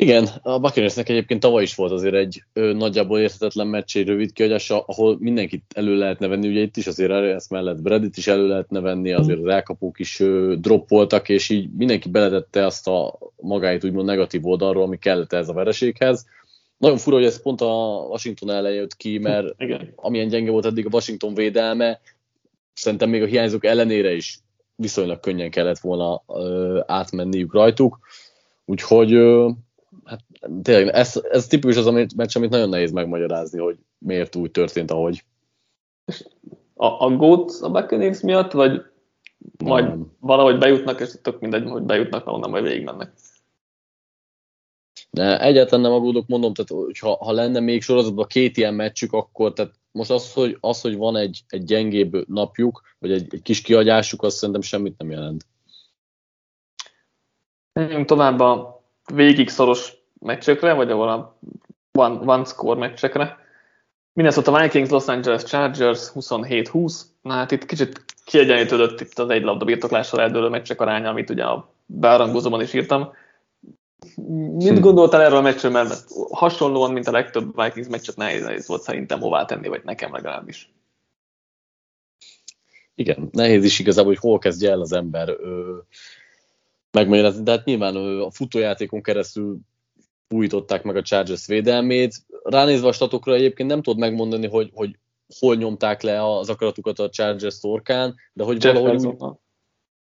[0.00, 4.32] Igen, a Buccaneersnek egyébként tavaly is volt azért egy ö, nagyjából érthetetlen meccs, egy rövid
[4.32, 8.46] kiadása, ahol mindenkit elő lehetne venni, ugye itt is azért Arias mellett Bradit is elő
[8.46, 13.18] lehetne venni, azért az elkapók is ö, drop voltak, és így mindenki beletette azt a
[13.36, 16.26] magáit úgymond negatív oldalról, ami kellett ez a vereséghez.
[16.76, 19.92] Nagyon fura, hogy ez pont a Washington ellen jött ki, mert Igen.
[19.96, 22.00] amilyen gyenge volt eddig a Washington védelme,
[22.74, 24.38] szerintem még a hiányzók ellenére is
[24.76, 27.98] viszonylag könnyen kellett volna ö, átmenniük rajtuk.
[28.64, 29.48] Úgyhogy ö,
[30.04, 30.20] hát
[30.62, 34.90] tényleg, ez, ez tipikus az a meccs, amit nagyon nehéz megmagyarázni, hogy miért úgy történt,
[34.90, 35.24] ahogy.
[36.74, 38.82] A, a GOAT a Buccaneers miatt, vagy
[39.64, 40.16] majd nem.
[40.20, 43.12] valahogy bejutnak, és tök mindegy, hogy bejutnak, onnan majd végigmennek.
[45.10, 49.52] De egyáltalán nem aggódok, mondom, tehát hogyha, ha lenne még sorozatban két ilyen meccsük, akkor
[49.52, 53.60] tehát most az, hogy, az, hogy van egy, egy gyengébb napjuk, vagy egy, egy kis
[53.60, 55.46] kiadásuk, az szerintem semmit nem jelent.
[57.72, 58.77] Menjünk tovább a
[59.14, 61.38] végig szoros meccsekre, vagy ahol a
[61.92, 63.36] one, one score meccsekre.
[64.12, 67.00] Minnesota Vikings, Los Angeles Chargers 27-20.
[67.22, 71.44] Na hát itt kicsit kiegyenlítődött itt az egy labda birtoklással eldőlő meccsek aránya, amit ugye
[71.44, 73.12] a bearangozóban is írtam.
[74.52, 74.80] Mit hm.
[74.80, 79.20] gondoltál erről a meccsről, mert hasonlóan, mint a legtöbb Vikings meccset nehéz, nehéz volt szerintem
[79.20, 80.72] hová tenni, vagy nekem legalábbis.
[82.94, 85.76] Igen, nehéz is igazából, hogy hol kezdje el az ember ö,
[86.98, 89.58] megmagyarázni, de hát nyilván a futójátékon keresztül
[90.28, 92.14] újították meg a Chargers védelmét.
[92.42, 94.98] Ránézve a statokra egyébként nem tudod megmondani, hogy, hogy
[95.38, 99.16] hol nyomták le az akaratukat a Chargers torkán, de hogy Jeff valahogy úgy...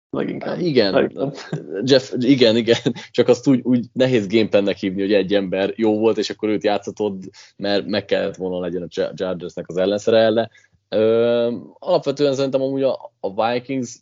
[0.10, 0.60] Leginkább.
[0.60, 1.36] Igen, Leginkább.
[1.84, 2.78] Jeff, igen, igen,
[3.12, 6.64] csak azt úgy, úgy nehéz gameplannek hívni, hogy egy ember jó volt, és akkor őt
[6.64, 7.24] játszhatod,
[7.56, 10.50] mert meg kellett volna legyen a Chargersnek az ellenszere ellen.
[10.90, 13.96] Ö, alapvetően szerintem amúgy a, a Vikings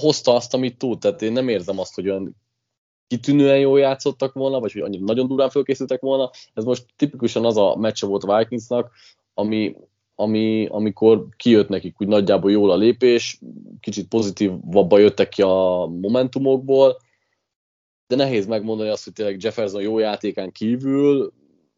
[0.00, 0.98] hozta azt, amit tud.
[0.98, 2.36] Tehát én nem érzem azt, hogy olyan
[3.06, 6.30] kitűnően jól játszottak volna, vagy hogy annyira nagyon durán fölkészültek volna.
[6.54, 8.90] Ez most tipikusan az a meccse volt a Vikingsnak,
[9.34, 9.76] ami,
[10.14, 13.40] ami, amikor kijött nekik úgy nagyjából jól a lépés,
[13.80, 16.96] kicsit pozitívabban jöttek ki a momentumokból,
[18.06, 21.32] de nehéz megmondani azt, hogy tényleg Jefferson jó játékán kívül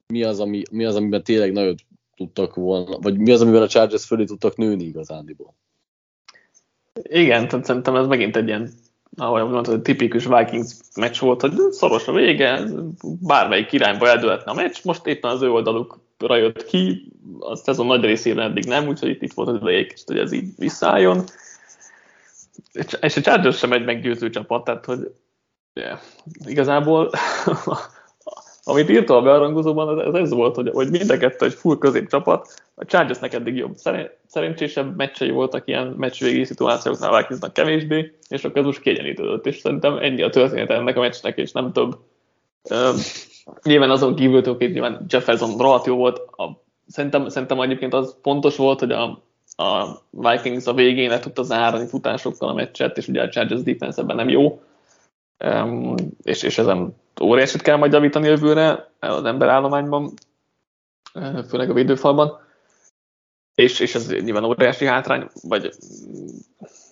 [0.07, 1.79] mi az, ami, mi az amiben tényleg nagyot
[2.17, 5.55] tudtak volna, vagy mi az, amiben a Chargers fölé tudtak nőni igazándiból.
[7.03, 8.71] Igen, tehát szerintem ez megint egy ilyen,
[9.17, 12.63] ahogy mondtad, tipikus Vikings meccs volt, hogy szoros a vége,
[13.21, 18.05] bármelyik irányba eldőlhetne a meccs, most éppen az ő oldalukra jött ki, a szezon nagy
[18.05, 21.25] részében eddig nem, úgyhogy itt, itt volt az ideje hogy ez így visszálljon.
[23.01, 25.15] És a Chargers sem egy meggyőző csapat, tehát hogy
[25.73, 25.99] yeah,
[26.45, 27.11] igazából
[28.65, 32.49] amit írta a bearangozóban, ez, ez volt, hogy, hogy mind a kettő egy full csapat,
[32.75, 33.77] a Chargersnek eddig jobb.
[34.27, 39.97] Szerencsésebb meccsei voltak ilyen meccsvégi szituációknál, a Vikingsnak kevésbé, és ez most kiegyenlítődött, és szerintem
[39.97, 41.97] ennyi a történet ennek a meccsnek, és nem több.
[42.71, 42.99] Uh,
[43.63, 48.57] nyilván azon kívül, hogy nyilván Jefferson rohadt jó volt, a, szerintem, szerintem egyébként az fontos
[48.57, 49.23] volt, hogy a,
[49.57, 54.03] a Vikings a végén le tudta zárni futásokkal a meccset, és ugye a Chargers defense
[54.03, 54.63] nem jó,
[55.45, 60.13] um, és, és ezen óriásit kell majd javítani jövőre az emberállományban,
[61.49, 62.41] főleg a védőfalban,
[63.55, 65.75] és, és ez nyilván óriási hátrány, vagy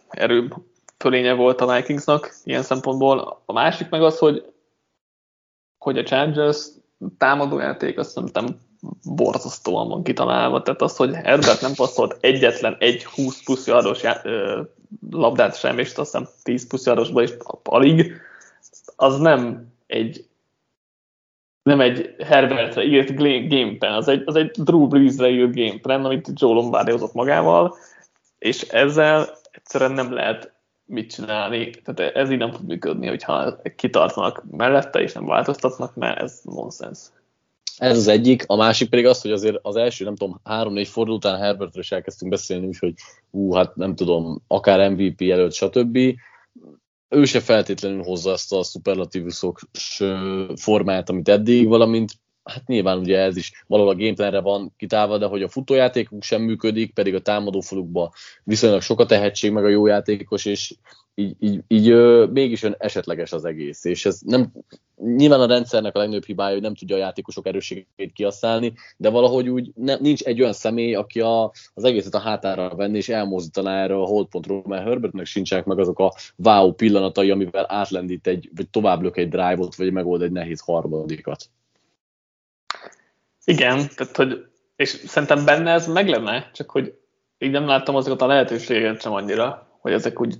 [0.08, 0.54] erő
[0.98, 3.42] fölénye volt a Vikingsnak ilyen szempontból.
[3.44, 4.52] A másik meg az, hogy,
[5.78, 6.66] hogy a Chargers
[7.18, 8.46] támadójáték azt szerintem
[9.04, 10.62] borzasztóan van kitalálva.
[10.62, 14.02] Tehát az, hogy Herbert nem passzolt egyetlen egy 20 plusz yardos
[15.10, 17.30] labdát sem, és azt hiszem 10 plusz yardosba is
[17.62, 18.12] alig,
[18.96, 20.28] az nem egy
[21.62, 23.16] nem egy Herbertre írt
[23.48, 27.76] gameplan, az egy, az egy Drew Brees-re írt gameplan, amit Joe Lombardi hozott magával,
[28.38, 30.52] és ezzel egyszerűen nem lehet
[30.84, 31.70] mit csinálni.
[31.70, 36.98] Tehát ez így nem fog működni, hogyha kitartnak mellette, és nem változtatnak, mert ez nonsens.
[37.76, 41.16] Ez az egyik, a másik pedig az, hogy azért az első, nem tudom, három-négy forduló
[41.16, 42.94] után Herbertről is elkezdtünk beszélni, úgyhogy
[43.30, 45.98] ú, hát nem tudom, akár MVP előtt, stb.
[47.10, 49.60] Ő se feltétlenül hozza azt a szuperlatívuszok
[50.54, 52.12] formát, amit eddig, valamint
[52.44, 56.42] hát nyilván ugye ez is valahol a gameplanre van kitálva, de hogy a futójátékuk sem
[56.42, 58.10] működik, pedig a támadófalukban
[58.44, 60.74] viszonylag sok a tehetség, meg a jó játékos, és
[61.14, 64.52] így, így, így ö, mégis ön esetleges az egész, és ez nem,
[64.96, 69.48] nyilván a rendszernek a legnagyobb hibája, hogy nem tudja a játékosok erősségét kihasználni, de valahogy
[69.48, 73.82] úgy ne, nincs egy olyan személy, aki a, az egészet a hátára venni, és elmozdítaná
[73.82, 78.68] erre a holdpontról, mert Herbertnek sincsenek meg azok a wow pillanatai, amivel átlendít egy, vagy
[78.68, 81.50] tovább lök egy drive-ot, vagy megold egy nehéz harmadikat.
[83.50, 86.98] Igen, tehát hogy, és szerintem benne ez meg lenne, csak hogy
[87.38, 90.34] így nem láttam azokat a lehetőségeket sem annyira, hogy ezek úgy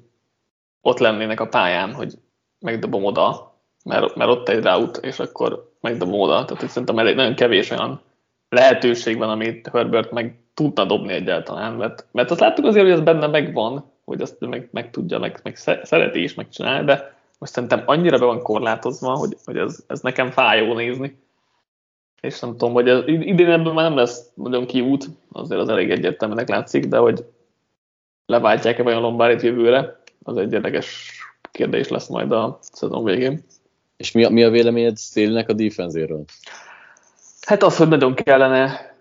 [0.80, 2.14] ott lennének a pályán, hogy
[2.58, 6.44] megdobom oda, mert, mert ott egy route, és akkor megdobom oda.
[6.44, 8.00] Tehát hogy szerintem elég nagyon kevés olyan
[8.48, 13.00] lehetőség van, amit Herbert meg tudna dobni egyáltalán, mert, mert azt láttuk azért, hogy ez
[13.00, 17.82] benne megvan, hogy azt meg, meg tudja, meg, meg szereti is megcsinálni, de most szerintem
[17.86, 21.18] annyira be van korlátozva, hogy, hogy ez, ez nekem fájó nézni
[22.20, 25.90] és nem tudom, hogy ez, idén ebből már nem lesz nagyon kiút, azért az elég
[25.90, 27.24] egyértelműnek látszik, de hogy
[28.26, 31.18] leváltják-e vajon Lombárit jövőre, az egy érdekes
[31.50, 33.44] kérdés lesz majd a szezon végén.
[33.96, 36.24] És mi a, mi a véleményed Szélnek a defenzéről?
[37.40, 38.94] Hát az, hogy nagyon kellene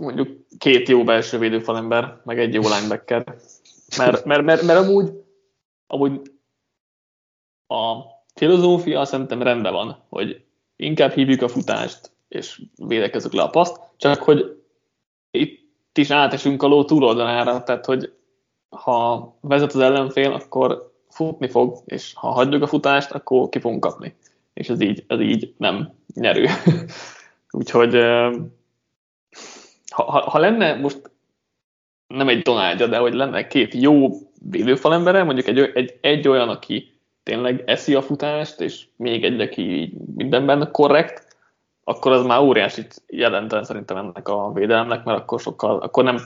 [0.00, 3.24] mondjuk két jó belső védőfalember, meg egy jó linebacker.
[3.96, 5.12] Mert, mert, mert, mert amúgy,
[5.86, 6.20] amúgy
[7.66, 7.94] a
[8.34, 10.44] filozófia szerintem rendben van, hogy
[10.76, 14.62] inkább hívjuk a futást, és védekezünk le a paszt, csak hogy
[15.30, 18.12] itt is átesünk a ló túloldalára, tehát hogy
[18.68, 23.80] ha vezet az ellenfél, akkor futni fog, és ha hagyjuk a futást, akkor ki fogunk
[23.80, 24.14] kapni.
[24.52, 26.46] És ez így, ez így nem nyerő.
[27.50, 27.94] Úgyhogy
[29.90, 31.10] ha, ha, ha lenne most
[32.06, 34.10] nem egy Donaldja, de hogy lenne két jó
[34.50, 36.92] védőfalembere, mondjuk egy, egy, egy olyan, aki
[37.22, 41.31] tényleg eszi a futást, és még egy, aki mindenben korrekt,
[41.84, 46.20] akkor az már óriási jelentően szerintem ennek a védelemnek, mert akkor sokkal, akkor nem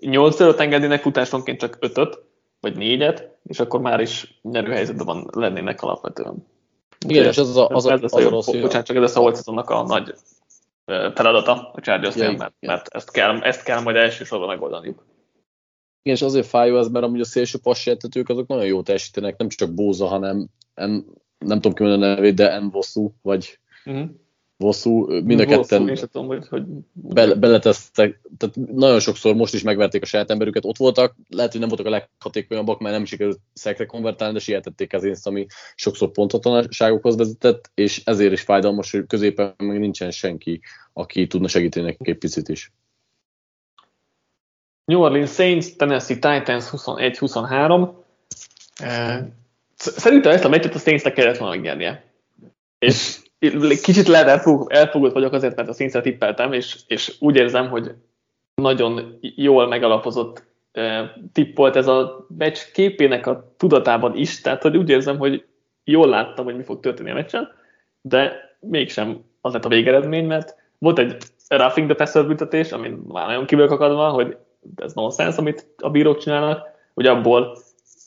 [0.00, 2.18] 8 előtt engednének futásonként csak 5
[2.60, 6.46] vagy 4 és akkor már is nyerőhelyzetben van, lennének alapvetően.
[7.06, 9.42] Igen, és az a, az a, ez az a, rossz, bocsánat, csak ez a Holt
[9.46, 10.14] a nagy
[11.14, 15.04] feladata a chargers ja, mert, mert ezt, kell, ezt kell majd elsősorban megoldaniuk.
[16.02, 19.48] Igen, és azért fájó ez, mert amúgy a szélső passértetők azok nagyon jó teljesítenek, nem
[19.48, 21.04] csak Bóza, hanem en,
[21.38, 24.10] nem tudom ki a nevét, de Envosu, vagy uh-huh
[24.62, 26.62] bosszú, mind a ketten bosszú, tudom, hogy, hogy...
[26.92, 31.60] Be, beletesztek, tehát nagyon sokszor most is megverték a saját emberüket, ott voltak, lehet, hogy
[31.60, 36.10] nem voltak a leghatékonyabbak, mert nem sikerült szekre konvertálni, de sietették az énszt, ami sokszor
[36.10, 40.60] pontatlanságokhoz vezetett, és ezért is fájdalmas, hogy középen még nincsen senki,
[40.92, 42.72] aki tudna segíteni nekik egy picit is.
[44.84, 47.90] New Orleans Saints, Tennessee Titans 21-23.
[49.76, 52.04] Szerintem ezt a meccset a Saintsnek kellett volna megnyernie.
[52.78, 53.21] És
[53.82, 57.94] kicsit lehet elfog, elfogult vagyok azért, mert a színszer tippeltem, és, és úgy érzem, hogy
[58.54, 60.44] nagyon jól megalapozott
[61.32, 65.44] tipp volt ez a meccs képének a tudatában is, tehát hogy úgy érzem, hogy
[65.84, 67.48] jól láttam, hogy mi fog történni a meccsen,
[68.00, 71.16] de mégsem az lett a végeredmény, mert volt egy
[71.48, 74.36] roughing the passer büntetés, ami már nagyon kívül akadva, hogy
[74.76, 77.58] ez nonsense, amit a bírók csinálnak, hogy abból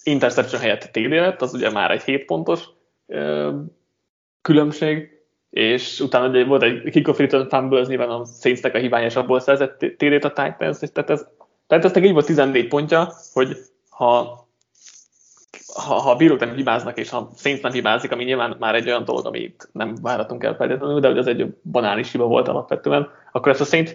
[0.04, 2.64] interception helyett TD lett, az ugye már egy 7 pontos
[4.42, 5.15] különbség,
[5.50, 9.40] és utána volt egy kickoff return fumble, az nyilván a Saintsnek a hibája, és abból
[9.40, 11.28] szerzett térét a Titans, és tehát ez,
[11.68, 13.58] tehát ez így volt 14 pontja, hogy
[13.90, 14.46] ha,
[15.74, 18.88] ha, ha a bírók nem hibáznak, és ha Saints nem hibázik, ami nyilván már egy
[18.88, 23.10] olyan dolog, amit nem várhatunk el feltétlenül, de hogy az egy banális hiba volt alapvetően,
[23.32, 23.92] akkor ezt a Saints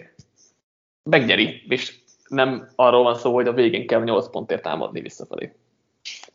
[1.03, 5.55] megnyeri, és nem arról van szó, hogy a végén kell 8 pontért támadni visszafelé.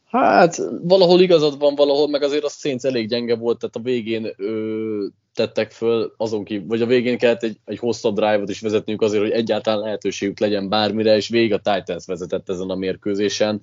[0.07, 4.33] Hát valahol igazad van, valahol meg azért a Saints elég gyenge volt, tehát a végén
[4.37, 9.03] ö, tettek föl, azon kívül, vagy a végén kellett egy, egy hosszabb drive-ot is vezetniük
[9.03, 13.61] azért, hogy egyáltalán lehetőségük legyen bármire, és végig a Titans vezetett ezen a mérkőzésen.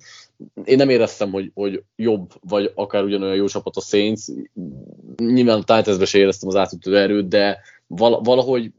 [0.64, 4.22] Én nem éreztem, hogy, hogy jobb, vagy akár ugyanolyan jó csapat a Saints.
[5.16, 7.60] Nyilván a Titansbe se éreztem az átütő erőt, de
[8.22, 8.72] valahogy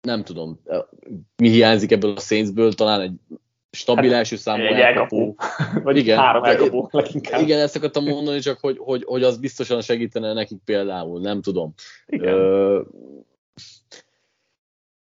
[0.00, 0.60] nem tudom,
[1.36, 3.12] mi hiányzik ebből a Saintsből, talán egy
[3.70, 5.36] stabil hát, első számú egy elkapó.
[5.84, 7.40] Vagy igen, három elkapó leginkább.
[7.40, 11.74] Igen, ezt akartam mondani, csak hogy, hogy, hogy az biztosan segítene nekik például, nem tudom.
[12.06, 12.34] Igen.
[12.34, 12.80] Ö,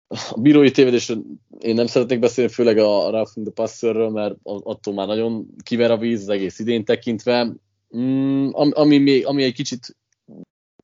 [0.09, 1.23] a bírói tévedésről
[1.59, 5.97] én nem szeretnék beszélni, főleg a Roughing the Passerről, mert attól már nagyon kiver a
[5.97, 7.53] víz az egész idén tekintve.
[7.97, 9.97] Mm, ami, még, ami egy kicsit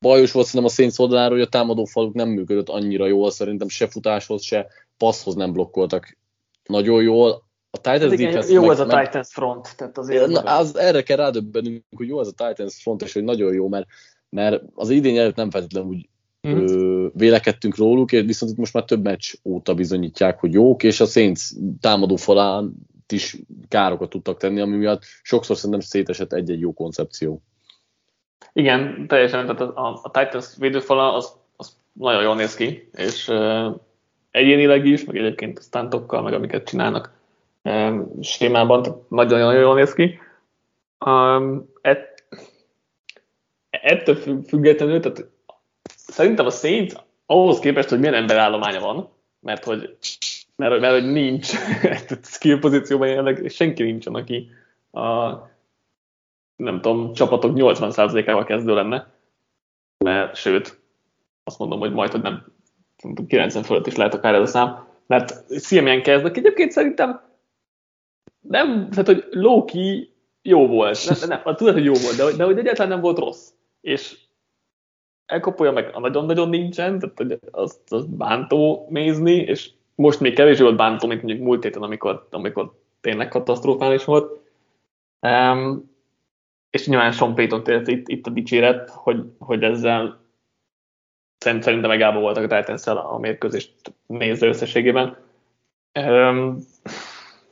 [0.01, 3.67] bajos volt szerintem a Saints oldaláról, hogy a támadó faluk nem működött annyira jól, szerintem
[3.67, 4.67] se futáshoz, se
[4.97, 6.17] passzhoz nem blokkoltak
[6.63, 7.43] nagyon jól.
[7.75, 11.01] A Titans igen, defense jó ez a meg, Titans front, tehát azért na, az, erre
[11.01, 13.85] kell rádöbbenünk, hogy jó ez a Titans front, és hogy nagyon jó, mert,
[14.29, 16.09] mert az idén előtt nem feltétlenül úgy
[16.47, 16.51] mm.
[16.51, 20.99] ö, vélekedtünk róluk, és viszont itt most már több meccs óta bizonyítják, hogy jók, és
[20.99, 21.41] a Saints
[21.79, 22.73] támadó falán
[23.13, 27.41] is károkat tudtak tenni, ami miatt sokszor szerintem szétesett egy-egy jó koncepció.
[28.53, 33.75] Igen, teljesen, tehát a, a Titans védőfala az, az nagyon jól néz ki, és uh,
[34.31, 37.14] egyénileg is, meg egyébként a stuntokkal, meg amiket csinálnak
[38.21, 40.19] sémában, nagyon-nagyon jól néz ki.
[41.05, 42.27] Um, et,
[43.69, 45.29] ettől függetlenül, tehát
[45.95, 46.93] szerintem a Saints
[47.25, 49.09] ahhoz képest, hogy milyen emberállománya van,
[49.39, 49.97] mert hogy,
[50.55, 51.47] mert, mert hogy nincs
[52.33, 54.49] skill pozícióban jelenleg senki nincsen, aki
[54.91, 55.29] a,
[56.55, 59.13] nem tudom, csapatok 80%-ával kezdő lenne,
[59.97, 60.79] mert sőt,
[61.43, 62.45] azt mondom, hogy majd, hogy nem
[63.27, 66.37] 90 fölött is lehet akár ez a szám, mert CMN kezdnek.
[66.37, 67.24] Egyébként szerintem
[68.47, 72.57] nem, tehát hogy Loki jó volt, nem, nem, tudod, hogy jó volt, de, de hogy
[72.57, 73.49] egyáltalán nem volt rossz.
[73.81, 74.17] És
[75.25, 80.63] elkapolja meg a nagyon-nagyon nincsen, tehát hogy azt, azt bántó nézni, és most még kevésbé
[80.63, 84.39] volt bántó, mint mondjuk múlt héten, amikor, amikor tényleg katasztrofális volt.
[85.21, 85.93] Um,
[86.69, 90.19] és nyilván Sean Payton itt, itt a dicséret, hogy, hogy ezzel
[91.37, 93.73] szerintem megállva voltak a titans a mérkőzést
[94.05, 95.17] nézve összességében.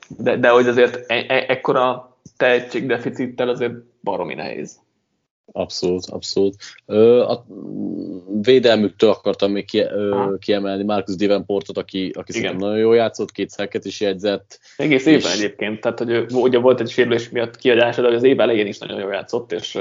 [0.08, 4.82] De, de hogy azért e, e, ekkora tehetségdeficittel azért baromi nehéz.
[5.51, 6.56] Abszolút, abszolút.
[7.28, 7.45] a
[8.41, 9.66] védelmüktől akartam még
[10.39, 14.60] kiemelni Marcus Davenportot, aki, aki szerintem nagyon jól játszott, két szeket is jegyzett.
[14.78, 15.38] Egész évben és...
[15.38, 18.99] egyébként, tehát hogy ugye volt egy sérülés miatt kiadása, de az év elején is nagyon
[18.99, 19.80] jól játszott, és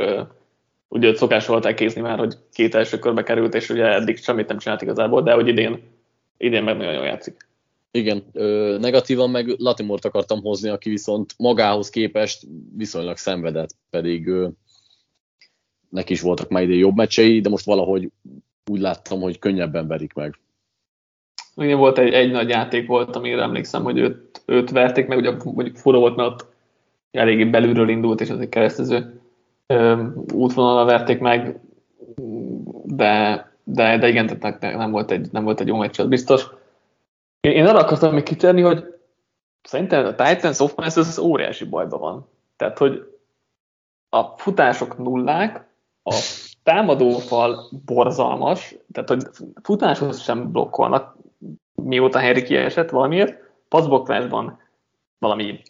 [0.88, 4.48] ugye őt szokás volt elkézni már, hogy két első körbe került, és ugye eddig semmit
[4.48, 5.82] nem csinált igazából, de hogy idén,
[6.36, 7.46] idén meg nagyon jól játszik.
[7.94, 14.48] Igen, ö, negatívan meg Latimort akartam hozni, aki viszont magához képest viszonylag szenvedett, pedig ö,
[15.88, 18.10] neki is voltak már idén jobb meccsei, de most valahogy
[18.70, 20.38] úgy láttam, hogy könnyebben verik meg.
[21.56, 25.32] Igen, volt egy, egy nagy játék volt, amire emlékszem, hogy őt, őt verték meg, ugye
[25.44, 26.46] mondjuk fura volt, mert ott
[27.10, 29.20] eléggé belülről indult, és az egy keresztező
[30.32, 31.60] útvonalra verték meg,
[32.84, 36.46] de, de, de igen, tehát nem volt egy, nem volt egy jó meccs, biztos.
[37.42, 38.84] Én, én arra akartam még kitérni, hogy
[39.62, 42.28] szerintem a Titans offense az óriási bajban van.
[42.56, 43.18] Tehát, hogy
[44.08, 45.70] a futások nullák,
[46.02, 46.14] a
[46.62, 49.22] támadófal borzalmas, tehát hogy
[49.62, 51.16] futáshoz sem blokkolnak,
[51.74, 53.36] mióta Henry kiesett valamiért,
[53.68, 54.60] passzboklásban
[55.18, 55.62] valami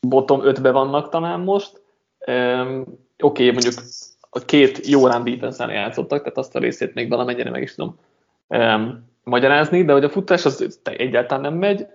[0.00, 1.82] bottom 5-be vannak talán most.
[2.26, 2.80] Um,
[3.22, 3.74] Oké, okay, mondjuk
[4.30, 7.98] a két jó run defense játszottak, tehát azt a részét még valamennyire meg is tudom
[8.48, 11.86] um, magyarázni, de hogy a futás az egyáltalán nem megy,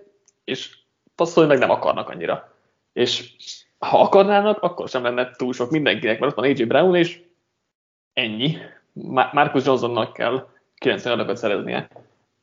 [0.44, 0.78] és
[1.14, 2.52] passzolni meg nem akarnak annyira.
[2.92, 3.34] És
[3.78, 7.22] ha akarnának, akkor sem lenne túl sok mindenkinek, mert ott van AJ Brown, és
[8.12, 8.56] ennyi.
[9.32, 11.88] Marcus Johnsonnak kell 90 adagot szereznie,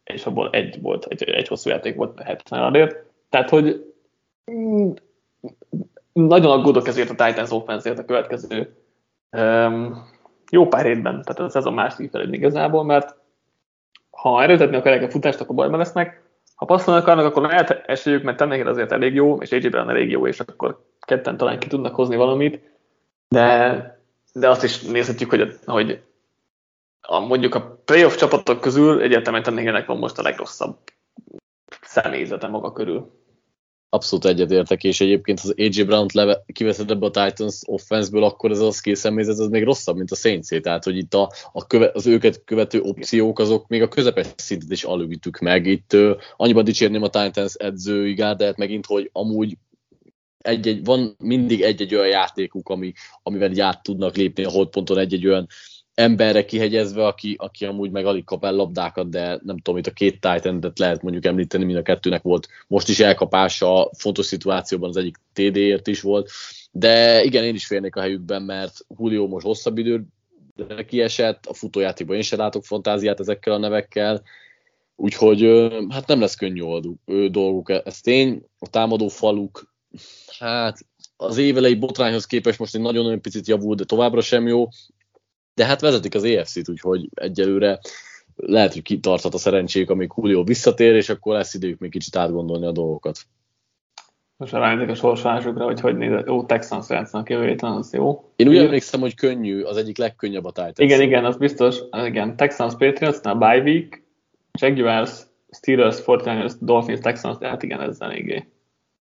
[0.04, 3.06] és abból egy volt, egy, egy hosszú játék volt 70 adért.
[3.30, 3.94] Tehát, hogy
[4.52, 4.92] mm,
[6.14, 8.76] nagyon aggódok ezért a Titans offense a következő
[9.32, 10.10] um,
[10.52, 13.21] jó pár évben, tehát a szezon második felén igazából, mert
[14.12, 16.22] ha erőltetni akarják a futást, akkor bajban lesznek,
[16.56, 20.10] ha passzolni akarnak, akkor lehet esélyük, mert tennek azért elég jó, és AJ Brown elég
[20.10, 22.62] jó, és akkor ketten talán ki tudnak hozni valamit,
[23.28, 24.02] de,
[24.34, 26.04] de azt is nézhetjük, hogy, hogy
[27.02, 30.78] a, mondjuk a playoff csapatok közül egyértelműen tennének van most a legrosszabb
[31.82, 33.21] személyzete maga körül.
[33.94, 38.72] Abszolút egyetértek, és egyébként az AJ Brown-t kiveszed ebbe a Titans offense-ből, akkor ez a
[38.72, 42.08] skill személyzet az még rosszabb, mint a saints tehát hogy itt a, a köve, az
[42.08, 45.66] őket követő opciók, azok még a közepes szintet is alulvittük meg.
[45.66, 49.58] Itt uh, annyiban dicsérném a Titans edzői gárdát megint, hogy amúgy
[50.38, 55.28] egy-egy, van mindig egy-egy olyan játékuk, ami, amivel így át tudnak lépni a holdponton egy-egy
[55.28, 55.48] olyan
[56.02, 59.92] emberre kihegyezve, aki, aki amúgy meg alig kap el labdákat, de nem tudom, itt a
[59.92, 64.98] két titan lehet mondjuk említeni, mind a kettőnek volt most is elkapása, fontos szituációban az
[64.98, 66.30] egyik TD-ért is volt,
[66.72, 70.06] de igen, én is férnék a helyükben, mert Julio most hosszabb idő
[70.88, 74.22] kiesett, a futójátékban én sem látok fantáziát ezekkel a nevekkel,
[74.96, 76.64] úgyhogy hát nem lesz könnyű
[77.30, 78.44] dolguk, ez tény.
[78.60, 79.74] A támadó faluk,
[80.40, 80.78] hát
[81.18, 84.68] az évelei botrányhoz képest most egy nagyon-nagyon picit javult, de továbbra sem jó,
[85.62, 87.80] de hát vezetik az EFC-t, úgyhogy egyelőre
[88.36, 92.66] lehet, hogy kitarthat a szerencséjük, amíg Julio visszatér, és akkor lesz idejük még kicsit átgondolni
[92.66, 93.20] a dolgokat.
[94.38, 98.32] Most ránézek a sorsolásukra, hogy hogy néz, ó, Texans játszanak jövő héten, az jó.
[98.36, 100.78] Én úgy emlékszem, hogy könnyű, az egyik legkönnyebb a Titans.
[100.78, 101.78] Igen, igen, az biztos.
[102.06, 104.04] Igen, Texans, Patriots, na bye week,
[104.60, 105.12] Jaguars,
[105.52, 108.48] Steelers, 49ers, Dolphins, Texans, hát igen, ez eléggé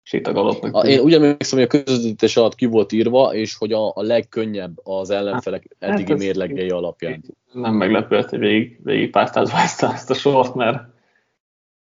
[0.07, 0.87] sétagalottnak.
[0.87, 4.81] Én úgy emlékszem, hogy a közvetítés alatt ki volt írva, és hogy a, a legkönnyebb
[4.83, 7.25] az ellenfelek hát, eddigi hát mérlegei alapján.
[7.53, 10.83] Nem meglepő, hogy végig, végig pásztázva ezt a, ezt a sort, mert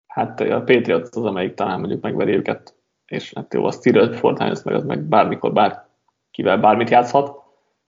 [0.08, 4.62] hát a Patriots az, amelyik talán mondjuk megveri őket és hát jó, a Steelers Fortnite
[4.64, 7.44] meg az meg bármikor bárkivel bármit játszhat,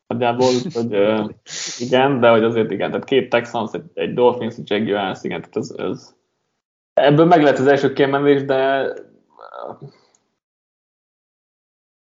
[0.08, 1.30] nagyjából, hogy uh,
[1.78, 5.58] igen, de hogy azért igen, tehát két Texans, egy, egy Dolphins, egy Jaguars, igen, tehát
[5.58, 6.16] ez, ez
[6.94, 8.88] ebből meg lehet az első kiemelés, de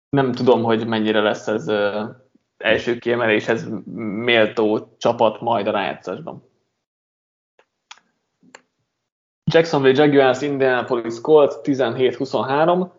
[0.10, 1.72] nem tudom, hogy mennyire lesz ez
[2.58, 3.68] első kiemeléshez
[4.24, 6.48] méltó csapat majd a rájátszásban.
[9.52, 12.90] Jacksonville Jaguars, Indianapolis Colts 17-23.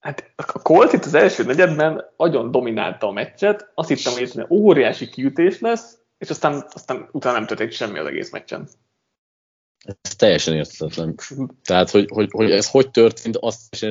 [0.00, 4.50] Hát a Colt itt az első negyedben nagyon dominálta a meccset, azt hittem, hogy ez
[4.50, 8.68] óriási kiütés lesz, és aztán, aztán utána nem történt semmi az egész meccsen.
[9.84, 11.14] Ez teljesen érthetetlen.
[11.64, 13.84] Tehát, hogy, hogy, hogy ez hogy történt, azt is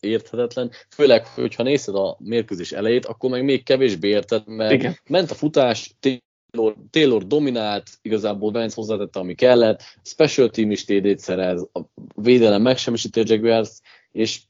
[0.00, 0.70] érthetetlen.
[0.94, 4.98] Főleg, hogyha nézed a mérkőzés elejét, akkor meg még kevésbé érted, mert Igen.
[5.08, 11.18] ment a futás, Taylor, Taylor dominált, igazából Vance hozzátette, ami kellett, special team is TD-t
[11.18, 11.80] szerez, a
[12.14, 13.80] védelem megsemmisíti a Jaguars,
[14.12, 14.40] és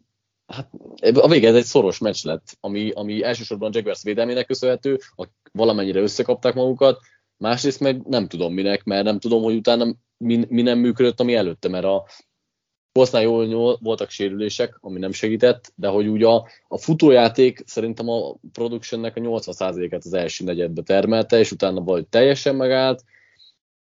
[0.47, 0.71] hát
[1.15, 5.27] a vége ez egy szoros meccs lett, ami, ami elsősorban a Jaguars védelmének köszönhető, a,
[5.53, 7.01] valamennyire összekapták magukat,
[7.37, 11.35] másrészt meg nem tudom minek, mert nem tudom, hogy utána mi, mi nem működött, ami
[11.35, 12.07] előtte, mert a
[12.93, 18.09] Coltsnál jól, jól voltak sérülések, ami nem segített, de hogy ugye a, a futójáték szerintem
[18.09, 23.05] a productionnek a 80%-át az első negyedbe termelte, és utána vagy teljesen megállt.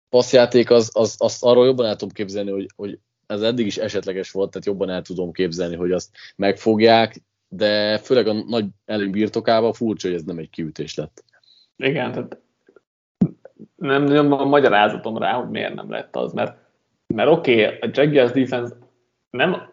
[0.08, 4.30] Passzjáték az, az, azt arról jobban el tudom képzelni, hogy, hogy ez eddig is esetleges
[4.30, 9.72] volt, tehát jobban el tudom képzelni, hogy azt megfogják, de főleg a nagy előny birtokával
[9.72, 11.24] furcsa, hogy ez nem egy kiütés lett.
[11.76, 12.40] Igen, tehát
[13.78, 16.56] nem nagyon a magyarázatom rá, hogy miért nem lett az, mert,
[17.06, 18.74] mert oké, okay, a Jaguars defense
[19.30, 19.70] nem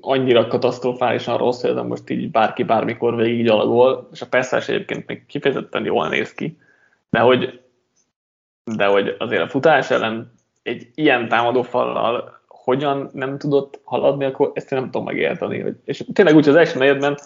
[0.00, 5.06] annyira katasztrofálisan rossz, hogy ez most így bárki bármikor végig alagol, és a persze egyébként
[5.06, 6.58] még kifejezetten jól néz ki,
[7.10, 7.60] de hogy,
[8.76, 10.32] de hogy azért a futás ellen
[10.62, 15.74] egy ilyen támadófallal hogyan nem tudott haladni, akkor ezt én nem tudom megérteni.
[15.84, 17.16] És tényleg úgy az első negyedben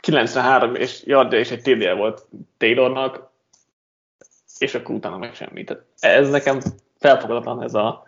[0.00, 2.26] 93 és yardja és egy TD volt
[2.56, 3.31] Taylornak,
[4.62, 5.64] és akkor utána meg semmi.
[5.64, 6.60] Tehát ez nekem
[6.98, 8.06] felfogadatlan ez a,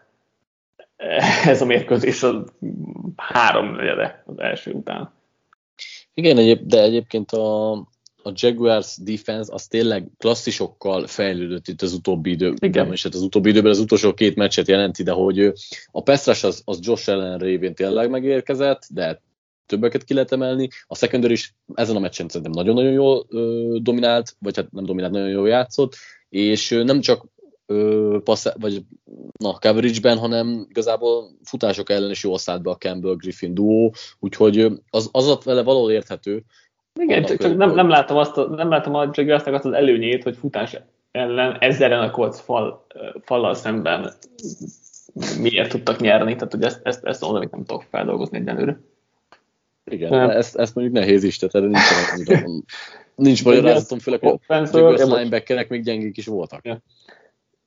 [1.44, 2.44] ez a mérkőzés a
[3.16, 5.12] három negyede az első után.
[6.14, 7.72] Igen, egyéb, de egyébként a,
[8.22, 13.48] a Jaguars defense az tényleg klasszisokkal fejlődött itt az utóbbi időben, és hát az utóbbi
[13.48, 15.52] időben az utolsó két meccset jelenti, de hogy
[15.90, 19.20] a Pestras az, az Josh Allen révén tényleg megérkezett, de
[19.66, 20.68] többeket ki lehet emelni.
[20.86, 25.12] A secondary is ezen a meccsen szerintem nagyon-nagyon jól ö, dominált, vagy hát nem dominált,
[25.12, 25.96] nagyon jól játszott,
[26.34, 27.24] és nem csak
[27.66, 28.82] ö, passz, vagy
[29.38, 35.08] na, coverage-ben, hanem igazából futások ellen is jól szállt be a Campbell-Griffin duó, úgyhogy az,
[35.12, 36.42] az vele valahol érthető,
[37.00, 40.22] igen, csak, csak nem, nem, látom azt a, nem látom a Jaguarsnak azt az előnyét,
[40.22, 40.76] hogy futás
[41.10, 42.86] ellen ezzel a Colts fal,
[43.22, 44.12] fallal szemben
[45.40, 48.78] miért tudtak nyerni, tehát hogy ezt, ezt, ezt mondom, amit nem tudok feldolgozni egyenlőre.
[49.90, 50.30] Igen, nem.
[50.30, 52.64] ezt, ezt mondjuk nehéz is, tehát erre nincs, nincs,
[53.14, 56.64] nincs magyarázatom, főleg a Jaguars linebackerek még gyengék is voltak.
[56.64, 56.82] Ja.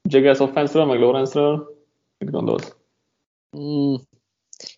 [0.10, 1.86] Jaguars offense meg Lawrence-ről
[2.18, 2.76] mit gondolsz?
[3.60, 3.94] Mm,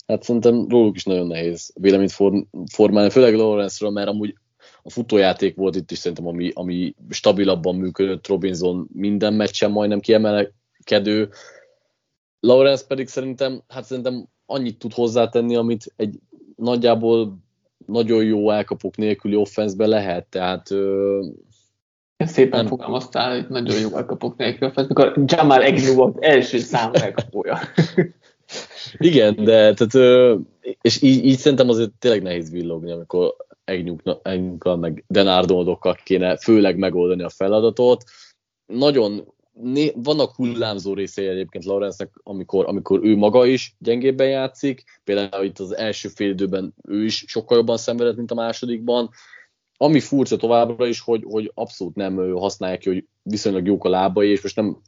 [0.08, 2.16] hát szerintem róluk is nagyon nehéz véleményt
[2.72, 4.36] formálni, főleg Lawrence-ről, mert amúgy
[4.84, 11.30] a futójáték volt itt is szerintem, ami, ami stabilabban működött, Robinson minden meccsen majdnem kiemelkedő,
[12.40, 16.20] Lawrence pedig szerintem, hát szerintem annyit tud hozzátenni, amit egy
[16.60, 17.38] nagyjából
[17.86, 21.20] nagyon jó elkapok nélküli offenszbe lehet, tehát ö,
[22.26, 22.68] Szépen nem.
[22.68, 27.60] fogalmaztál, hogy nagyon jó elkapok nélkül, mikor Jamal Agnew volt első számú elkapója.
[28.98, 30.34] Igen, de tehát,
[30.82, 33.36] és így, így szerintem azért tényleg nehéz villogni, amikor
[34.24, 38.04] Egnyukkal meg Denardoldokkal kéne főleg megoldani a feladatot.
[38.66, 45.46] nagyon né, vannak hullámzó részei egyébként Lawrence-nek, amikor, amikor ő maga is gyengébben játszik, például
[45.46, 49.10] itt az első fél időben ő is sokkal jobban szenvedett, mint a másodikban.
[49.78, 54.30] Ami furcsa továbbra is, hogy, hogy abszolút nem használják ki, hogy viszonylag jók a lábai,
[54.30, 54.82] és most nem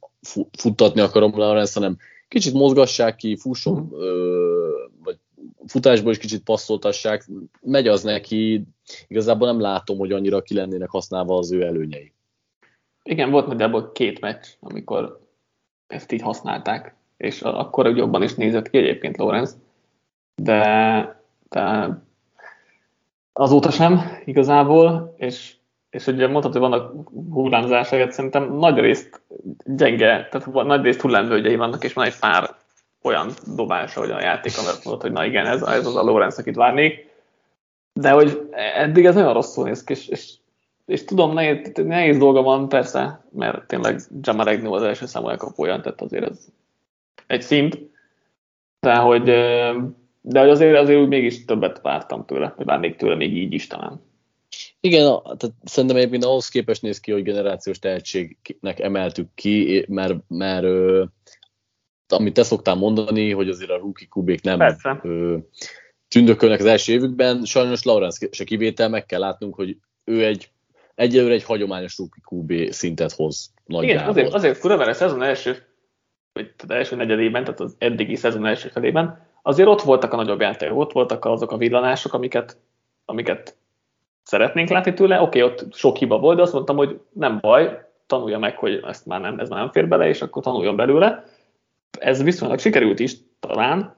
[0.58, 1.96] futtatni akarom Lawrence, hanem
[2.28, 4.68] kicsit mozgassák ki, fusson, ö,
[5.04, 5.18] vagy
[5.66, 7.28] futásból is kicsit passzoltassák,
[7.60, 8.64] megy az neki,
[9.08, 12.12] igazából nem látom, hogy annyira ki lennének használva az ő előnyei.
[13.02, 15.20] Igen, volt nagyjából két meccs, amikor
[15.86, 19.56] ezt így használták, és akkor jobban is nézett ki egyébként Lorenz,
[20.34, 21.88] de, de
[23.32, 25.54] azóta sem igazából, és,
[25.90, 29.20] és ugye mondhatod, hogy vannak hullámzások, szerintem nagy részt
[29.64, 32.54] gyenge, tehát nagy részt hullámvölgyei vannak, és van egy pár
[33.02, 36.56] olyan dobása, a játék, amelyet mondott, hogy na igen, ez, ez az a Lorenz, akit
[36.56, 37.10] várnék,
[37.92, 40.34] de hogy eddig ez nagyon rosszul néz ki, és, és
[40.86, 45.80] és tudom, nehéz, nehéz dolga van persze, mert tényleg Jamal Agnew az első számú elkapója,
[45.80, 46.48] tehát azért ez
[47.26, 47.78] egy szint,
[48.80, 49.22] de hogy,
[50.20, 53.66] de hogy azért, azért úgy mégis többet vártam tőle, vagy várnék tőle még így is
[53.66, 54.00] talán.
[54.80, 60.66] Igen, tehát szerintem egyébként ahhoz képest néz ki, hogy generációs tehetségnek emeltük ki, mert, mert
[62.08, 65.36] amit te szoktál mondani, hogy azért a rookie kubék nem ö,
[66.08, 70.50] tündökölnek az első évükben, sajnos Lawrence se kivétel, meg kell látnunk, hogy ő egy
[70.94, 73.94] egyelőre egy hagyományos rookie QB szintet hoz nagyjából.
[73.94, 75.56] Igen, azért, azért fura, mert a szezon első,
[76.32, 80.40] vagy az első negyedében, tehát az eddigi szezon első felében, azért ott voltak a nagyobb
[80.40, 82.56] játékok, ott voltak azok a villanások, amiket,
[83.04, 83.56] amiket
[84.22, 85.20] szeretnénk látni tőle.
[85.20, 88.80] Oké, okay, ott sok hiba volt, de azt mondtam, hogy nem baj, tanulja meg, hogy
[88.86, 91.24] ezt már nem, ez már nem fér bele, és akkor tanuljon belőle.
[91.98, 93.96] Ez viszonylag sikerült is talán,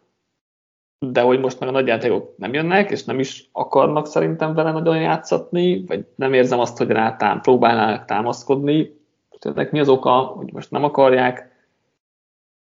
[0.98, 4.72] de hogy most meg a nagy játékok nem jönnek, és nem is akarnak szerintem vele
[4.72, 9.02] nagyon játszatni, vagy nem érzem azt, hogy rá tám, próbálnának támaszkodni.
[9.40, 11.52] Ennek mi az oka, hogy most nem akarják,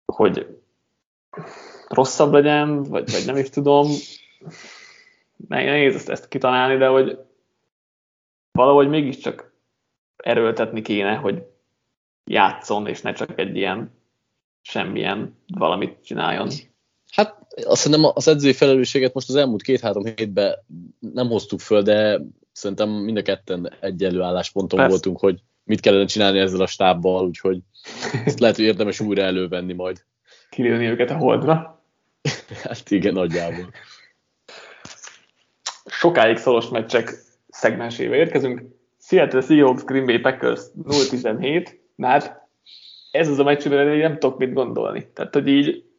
[0.05, 0.59] hogy
[1.87, 3.87] rosszabb legyen, vagy, vagy nem is tudom.
[5.47, 7.19] Nehéz ezt, ezt kitalálni, de hogy
[8.51, 9.53] valahogy mégiscsak
[10.15, 11.43] erőltetni kéne, hogy
[12.25, 13.91] játszon, és ne csak egy ilyen
[14.61, 16.49] semmilyen valamit csináljon.
[17.11, 20.55] Hát azt hiszem az edzői felelősséget most az elmúlt két-három hétben
[20.99, 24.91] nem hoztuk föl, de szerintem mind a ketten egyenlő állásponton Persze.
[24.93, 27.59] voltunk, hogy mit kellene csinálni ezzel a stábbal, úgyhogy
[28.25, 30.03] ezt lehet, hogy érdemes újra elővenni majd.
[30.49, 31.83] Kilőni őket a holdra.
[32.63, 33.69] hát igen, nagyjából.
[35.85, 37.13] Sokáig szoros meccsek
[37.47, 38.61] szegmensébe érkezünk.
[38.99, 42.49] Seattle Seahawks Green Bay Packers 0-17, hát
[43.11, 45.11] ez az a meccs, én nem tudok mit gondolni.
[45.13, 45.90] Tehát, hogy így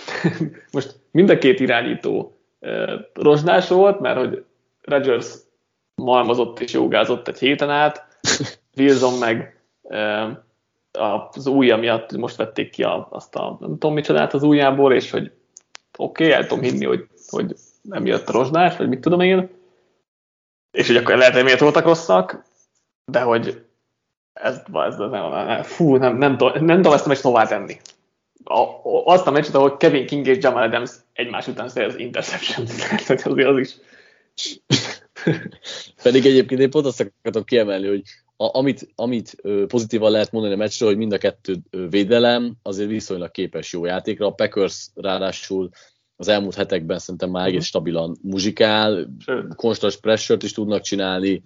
[0.72, 2.36] most mind a két irányító
[3.14, 4.44] rozsdás volt, mert hogy
[4.82, 5.34] Rodgers
[5.94, 8.06] malmazott és jogázott egy héten át,
[8.76, 9.60] Wilson meg
[11.32, 15.32] az ujja miatt most vették ki azt a nem tudom micsodát az ujjából, és hogy
[15.96, 19.50] oké, okay, el tudom hinni, hogy, hogy nem jött a rozsdás, vagy mit tudom én,
[20.70, 22.44] és hogy akkor lehet, hogy miért voltak rosszak,
[23.04, 23.64] de hogy
[24.32, 27.80] ez, ez, ez nem, fú, nem, nem, nem, nem tudom ezt meccs tovább tenni
[28.44, 28.64] a,
[29.04, 32.66] azt a meccset, ahol Kevin King és Jamal Adams egymás után szerez interception
[33.06, 33.76] hogy azért az is.
[36.02, 38.02] Pedig egyébként én pont azt akartam kiemelni, hogy
[38.36, 39.36] a, amit, amit
[39.66, 41.56] pozitívan lehet mondani a meccsről, hogy mind a kettő
[41.90, 44.26] védelem azért viszonylag képes jó játékra.
[44.26, 45.68] A Packers ráadásul
[46.16, 47.66] az elmúlt hetekben szerintem már egész mhm.
[47.66, 49.08] stabilan muzsikál,
[49.56, 51.42] konstant pressure is tudnak csinálni,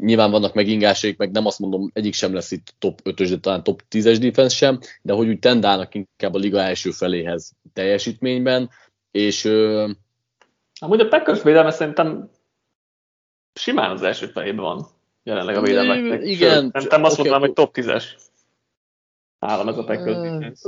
[0.00, 3.62] nyilván vannak megingásaik, meg nem azt mondom, egyik sem lesz itt top 5-ös, de talán
[3.62, 8.70] top 10-es defense sem, de hogy úgy tendálnak inkább a liga első feléhez teljesítményben,
[9.10, 9.44] és...
[9.44, 9.88] Ö...
[10.80, 12.30] Amúgy a Packers védelme szerintem
[13.54, 14.86] simán az első felében van
[15.22, 16.24] jelenleg a védelmeknek.
[16.24, 16.72] Igen.
[16.74, 18.04] Sőt, nem azt okay, mondanám, hogy top 10-es
[19.42, 20.66] állam ez a Packers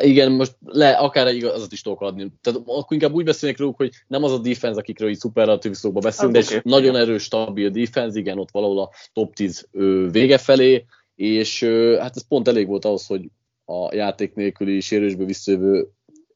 [0.00, 2.32] Igen, most le, akár egy igazat is tudok adni.
[2.40, 6.00] Tehát akkor inkább úgy beszélnek róluk, hogy nem az a defense, akikről így szuperlatív szókba
[6.00, 6.60] beszélünk, de okay.
[6.62, 9.68] nagyon erős, stabil defense, igen, ott valahol a top 10
[10.10, 10.84] vége felé,
[11.14, 11.62] és
[11.98, 13.30] hát ez pont elég volt ahhoz, hogy
[13.64, 15.88] a játék nélküli, sérülésbe visszajövő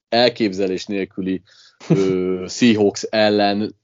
[0.08, 1.42] elképzelés nélküli
[2.46, 3.78] Seahawks ellen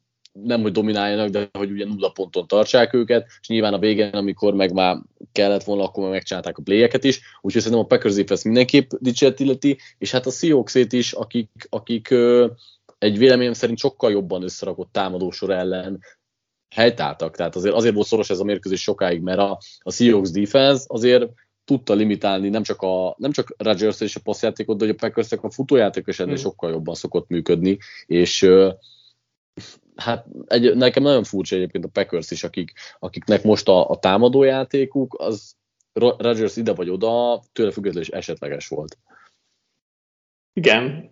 [0.44, 4.54] nem, hogy domináljanak, de hogy ugye nulla ponton tartsák őket, és nyilván a végén, amikor
[4.54, 4.96] meg már
[5.32, 9.40] kellett volna, akkor meg megcsinálták a playeket is, úgyhogy szerintem a Packers ezt mindenképp dicséret
[9.40, 12.14] illeti, és hát a seahawks is, akik, akik
[12.98, 16.00] egy véleményem szerint sokkal jobban összerakott támadósor ellen
[16.74, 20.84] helytáltak, tehát azért, azért volt szoros ez a mérkőzés sokáig, mert a, a Seahawks defense
[20.86, 21.30] azért
[21.64, 25.32] tudta limitálni nem csak, a, nem csak Rodgers és a passzjátékot, de hogy a Packers
[25.32, 26.36] a futójáték is ennél mm.
[26.36, 28.48] sokkal jobban szokott működni, és
[29.96, 35.16] hát egy, nekem nagyon furcsa egyébként a Packers is, akik, akiknek most a, a támadójátékuk
[35.18, 35.56] az
[35.92, 38.98] Rodgers ide vagy oda, tőle függetlenül is esetleges volt.
[40.52, 41.10] Igen,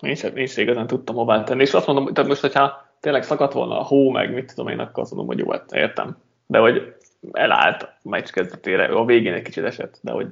[0.00, 3.22] én sem, én sem igazán tudtam hová tenni, és azt mondom, tehát most, hogyha tényleg
[3.22, 6.16] szakadt volna a hó, meg mit tudom én, akkor azt mondom, hogy jó, hát értem.
[6.46, 6.94] De hogy
[7.32, 10.26] elállt a meccs kezdetére, a végén egy kicsit esett, de hogy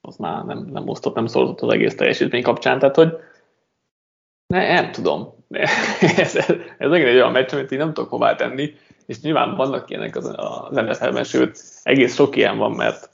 [0.00, 3.16] az már nem, nem osztott, nem szólott az egész teljesítmény kapcsán, tehát hogy
[4.48, 5.34] ne, nem tudom.
[6.16, 6.46] ez, ez,
[6.78, 8.74] ez egy olyan meccs, amit én nem tudok hová tenni,
[9.06, 13.10] és nyilván vannak ilyenek az, az NFL-ben, sőt, egész sok ilyen van, mert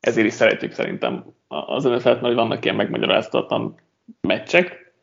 [0.00, 3.74] ezért is szeretjük szerintem az NFL-t, hogy vannak ilyen megmagyaráztatlan
[4.20, 4.94] meccsek,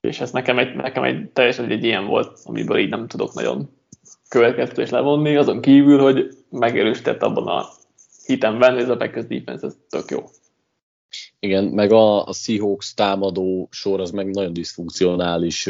[0.00, 3.70] és ez nekem egy, nekem egy teljesen egy ilyen volt, amiből így nem tudok nagyon
[4.28, 7.66] következtetés levonni, azon kívül, hogy megerősített abban a
[8.26, 10.24] hitemben, hogy ez a Packers defense, ez tök jó.
[11.38, 15.66] Igen, meg a, a Seahawks támadó sor az meg nagyon diszfunkcionális.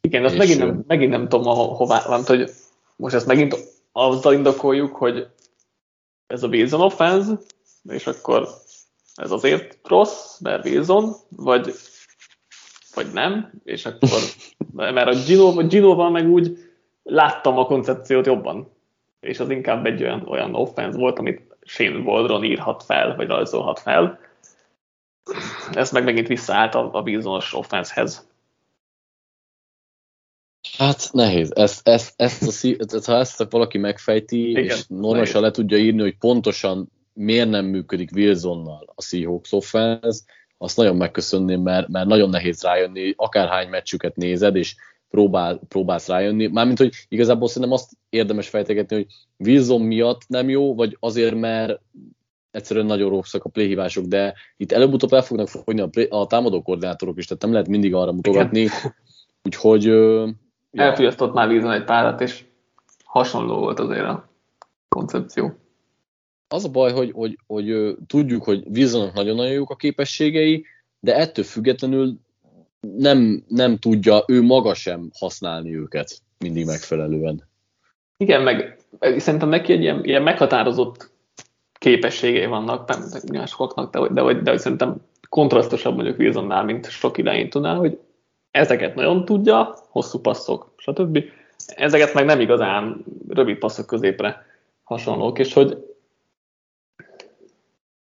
[0.00, 2.50] Igen, azt megint nem, megint nem tudom, hová, nem, hogy
[2.96, 3.56] most ezt megint
[3.92, 5.26] azzal indokoljuk, hogy
[6.26, 7.38] ez a Wilson offense,
[7.88, 8.48] és akkor
[9.14, 11.72] ez azért rossz, mert Wilson, vagy,
[12.94, 14.18] vagy nem, és akkor,
[14.94, 16.58] mert a Gino, Gino-val meg úgy
[17.02, 18.72] láttam a koncepciót jobban,
[19.20, 23.78] és az inkább egy olyan, olyan offense volt, amit Shane Waldron írhat fel, vagy rajzolhat
[23.78, 24.18] fel.
[25.72, 28.26] Ez meg megint visszaállt a, a bizonyos offensehez.
[30.76, 31.52] Hát nehéz.
[31.54, 36.18] Ezt, ezt, ezt a, ha ezt valaki megfejti, Igen, és normálisan le tudja írni, hogy
[36.18, 40.20] pontosan miért nem működik Wilsonnal a Seahawks offense,
[40.58, 44.74] azt nagyon megköszönném, mert, mert nagyon nehéz rájönni, akárhány meccsüket nézed, és
[45.10, 46.46] próbál, próbálsz rájönni.
[46.46, 49.06] Mármint, hogy igazából szerintem azt érdemes fejtegetni, hogy
[49.36, 51.80] Wilson miatt nem jó, vagy azért, mert
[52.58, 56.62] egyszerűen nagyon rosszak a playhívások, de itt előbb-utóbb el fognak fogni a, play, a támadó
[56.62, 58.60] koordinátorok is, tehát nem lehet mindig arra mutogatni.
[58.60, 58.94] Igen.
[59.44, 59.88] Úgyhogy...
[59.88, 60.28] Uh,
[60.72, 62.44] Elfogyasztott már Wilson egy párat, és
[63.04, 64.28] hasonló volt azért a
[64.88, 65.52] koncepció.
[66.48, 70.64] Az a baj, hogy, hogy, hogy, hogy tudjuk, hogy Wilsonnak nagyon-nagyon jók a képességei,
[71.00, 72.18] de ettől függetlenül
[72.80, 77.48] nem, nem tudja ő maga sem használni őket mindig megfelelően.
[78.16, 78.78] Igen, meg
[79.16, 81.10] szerintem neki egy ilyen, ilyen meghatározott
[81.78, 82.88] képességei vannak,
[83.22, 84.96] nem sokaknak, de, de, de, de, de szerintem
[85.28, 87.98] kontrasztosabb mondjuk Wilsonnál, mint sok tudná, hogy
[88.50, 91.24] ezeket nagyon tudja, hosszú passzok, stb.
[91.66, 94.46] Ezeket meg nem igazán rövid passzok középre
[94.82, 95.96] hasonlók, és hogy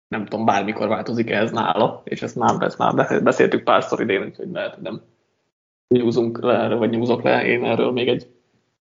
[0.07, 4.51] nem tudom, bármikor változik ez nála, és ezt már, ezt már beszéltük párszor idén, úgyhogy
[4.51, 5.01] lehet, hogy nem
[5.87, 8.27] nyúzunk le erről, vagy nyúzok le én erről még egy,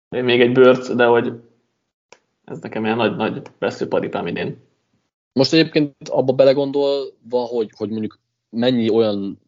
[0.08, 1.32] még egy bőrt, de hogy
[2.44, 4.69] ez nekem ilyen nagy-nagy veszőparipám idén.
[5.32, 8.18] Most egyébként abba belegondolva, hogy, hogy mondjuk
[8.50, 9.40] mennyi olyan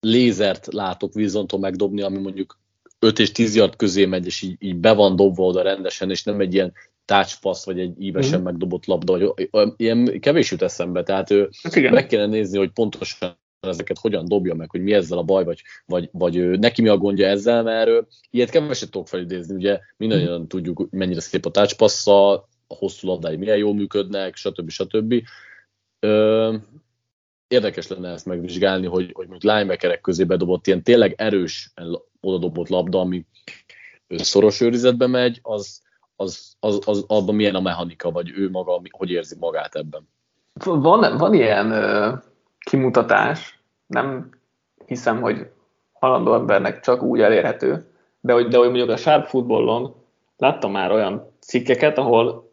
[0.00, 2.58] lézert látok Wilsontól megdobni, ami mondjuk
[2.98, 6.24] 5 és 10 yard közé megy, és így, így be van dobva oda rendesen, és
[6.24, 6.72] nem egy ilyen
[7.04, 8.42] touch vagy egy ívesen mm.
[8.42, 13.36] megdobott labda, vagy ilyen kevés jut eszembe, tehát ő hát meg kéne nézni, hogy pontosan
[13.60, 16.96] ezeket hogyan dobja meg, hogy mi ezzel a baj, vagy, vagy, vagy neki mi a
[16.96, 17.90] gondja ezzel, mert
[18.30, 20.44] ilyet keveset tudok felidézni, ugye mindannyian mm.
[20.44, 21.76] tudjuk, mennyire szép a touch
[22.68, 24.68] a hosszú labdái milyen jól működnek, stb.
[24.68, 25.14] stb.
[26.00, 26.56] Ö,
[27.48, 31.72] érdekes lenne ezt megvizsgálni, hogy, hogy mondjuk linebackerek közé bedobott ilyen tényleg erős
[32.20, 33.26] odadobott labda, ami
[34.08, 35.82] szoros őrizetbe megy, az,
[36.16, 40.08] az, az, az abban milyen a mechanika, vagy ő maga, hogy érzi magát ebben.
[40.64, 42.12] Van, van ilyen ö,
[42.58, 44.30] kimutatás, nem
[44.86, 45.50] hiszem, hogy
[45.92, 49.94] halandó embernek csak úgy elérhető, de hogy, de hogy mondjuk a Sharp Footballon
[50.36, 52.47] láttam már olyan cikkeket, ahol,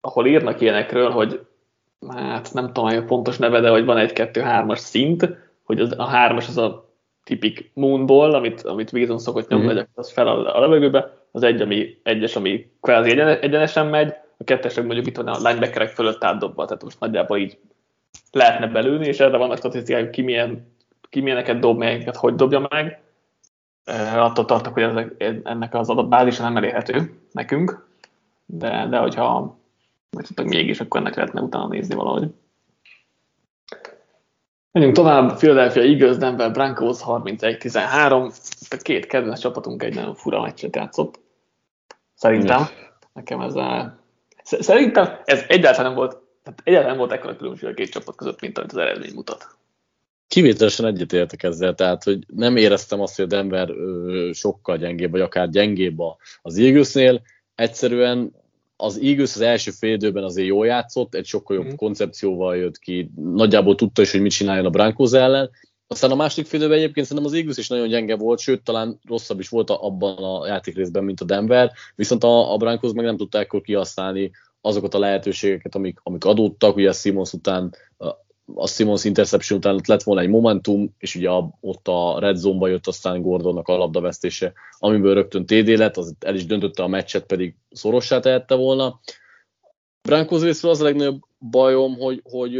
[0.00, 1.46] ahol írnak ilyenekről, hogy
[2.08, 5.28] hát nem tudom, hogy pontos neve, de hogy van egy 2-3-as szint,
[5.62, 6.88] hogy az, a hármas az a
[7.24, 9.82] tipik moonball, amit, amit Wilson szokott nyomni, mm-hmm.
[9.94, 14.84] az fel a, a levegőbe, az egy, ami egyes, ami kvázi egyenesen megy, a kettesek
[14.84, 17.58] mondjuk itt van a linebackerek fölött átdobva, tehát most nagyjából így
[18.32, 20.74] lehetne belülni, és erre vannak statisztikák, ki, milyen,
[21.08, 23.00] ki milyeneket dob, melyeket hogy dobja meg.
[23.84, 27.86] E, attól tartok, hogy ezek, ennek az adatbázisa nem elérhető nekünk,
[28.46, 29.58] de, de hogyha
[30.10, 32.28] vagy tudtak mégis, akkor ennek lehetne utána nézni valahogy.
[34.72, 38.34] Menjünk tovább, Philadelphia Eagles, Denver Broncos 31-13.
[38.70, 41.20] A két kedvenc csapatunk egy nagyon fura meccset játszott.
[42.14, 42.62] Szerintem.
[43.12, 43.98] Nekem ez a...
[44.42, 48.40] Szerintem ez egyáltalán nem volt, tehát egyáltalán nem volt ekkora különbség a két csapat között,
[48.40, 49.46] mint amit az eredmény mutat.
[50.28, 55.20] Kivételesen egyetértek ezzel, tehát hogy nem éreztem azt, hogy a Denver ö, sokkal gyengébb, vagy
[55.20, 55.98] akár gyengébb
[56.42, 57.22] az Eaglesnél.
[57.54, 58.34] Egyszerűen
[58.80, 61.74] az Eagles az első fél időben azért jól játszott, egy sokkal jobb mm.
[61.74, 65.50] koncepcióval jött ki, nagyjából tudta is, hogy mit csináljon a Broncos ellen,
[65.86, 69.00] aztán a másik fél időben egyébként szerintem az Eagles is nagyon gyenge volt, sőt, talán
[69.08, 73.16] rosszabb is volt abban a játékrészben, mint a Denver, viszont a, a Broncos meg nem
[73.16, 77.74] tudta ekkor kihasználni azokat a lehetőségeket, amik, amik adódtak, ugye Simons után
[78.54, 81.30] a Simons interception után lett volna egy momentum, és ugye
[81.60, 86.34] ott a red zone-ba jött aztán Gordonnak a labdavesztése, amiből rögtön TD lett, az el
[86.34, 89.00] is döntötte a meccset, pedig szorossá tehette volna.
[90.02, 91.20] Broncos részről az a legnagyobb
[91.50, 92.52] bajom, hogy, hogy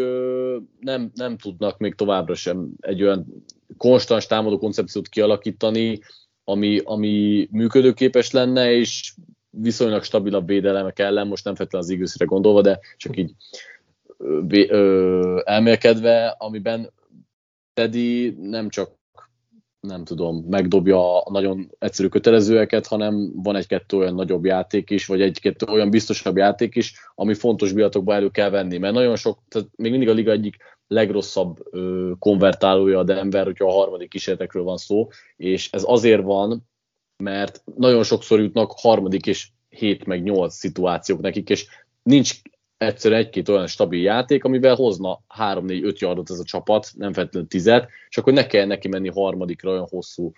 [0.80, 3.45] nem, nem tudnak még továbbra sem egy olyan
[3.76, 6.01] konstans támadó koncepciót kialakítani,
[6.45, 9.14] ami, ami működőképes lenne, és
[9.51, 13.34] viszonylag stabilabb védelemek ellen, most nem feltétlenül az eagles gondolva, de csak így
[14.49, 16.93] ö, elmélkedve, amiben
[17.73, 18.99] Teddy nem csak
[19.81, 25.21] nem tudom, megdobja a nagyon egyszerű kötelezőeket, hanem van egy-kettő olyan nagyobb játék is, vagy
[25.21, 29.68] egy-kettő olyan biztosabb játék is, ami fontos biatokba elő kell venni, mert nagyon sok, tehát
[29.77, 30.57] még mindig a liga egyik
[30.87, 36.68] legrosszabb ö, konvertálója a Denver, hogyha a harmadik kísérletekről van szó, és ez azért van,
[37.16, 41.66] mert nagyon sokszor jutnak harmadik és 7 meg 8 szituációk nekik, és
[42.03, 42.41] nincs
[42.81, 47.89] egyszerűen egy-két olyan stabil játék, amivel hozna 3-4-5 yardot ez a csapat, nem feltétlenül tizet,
[48.09, 50.33] és akkor ne kell neki menni harmadikra olyan hosszú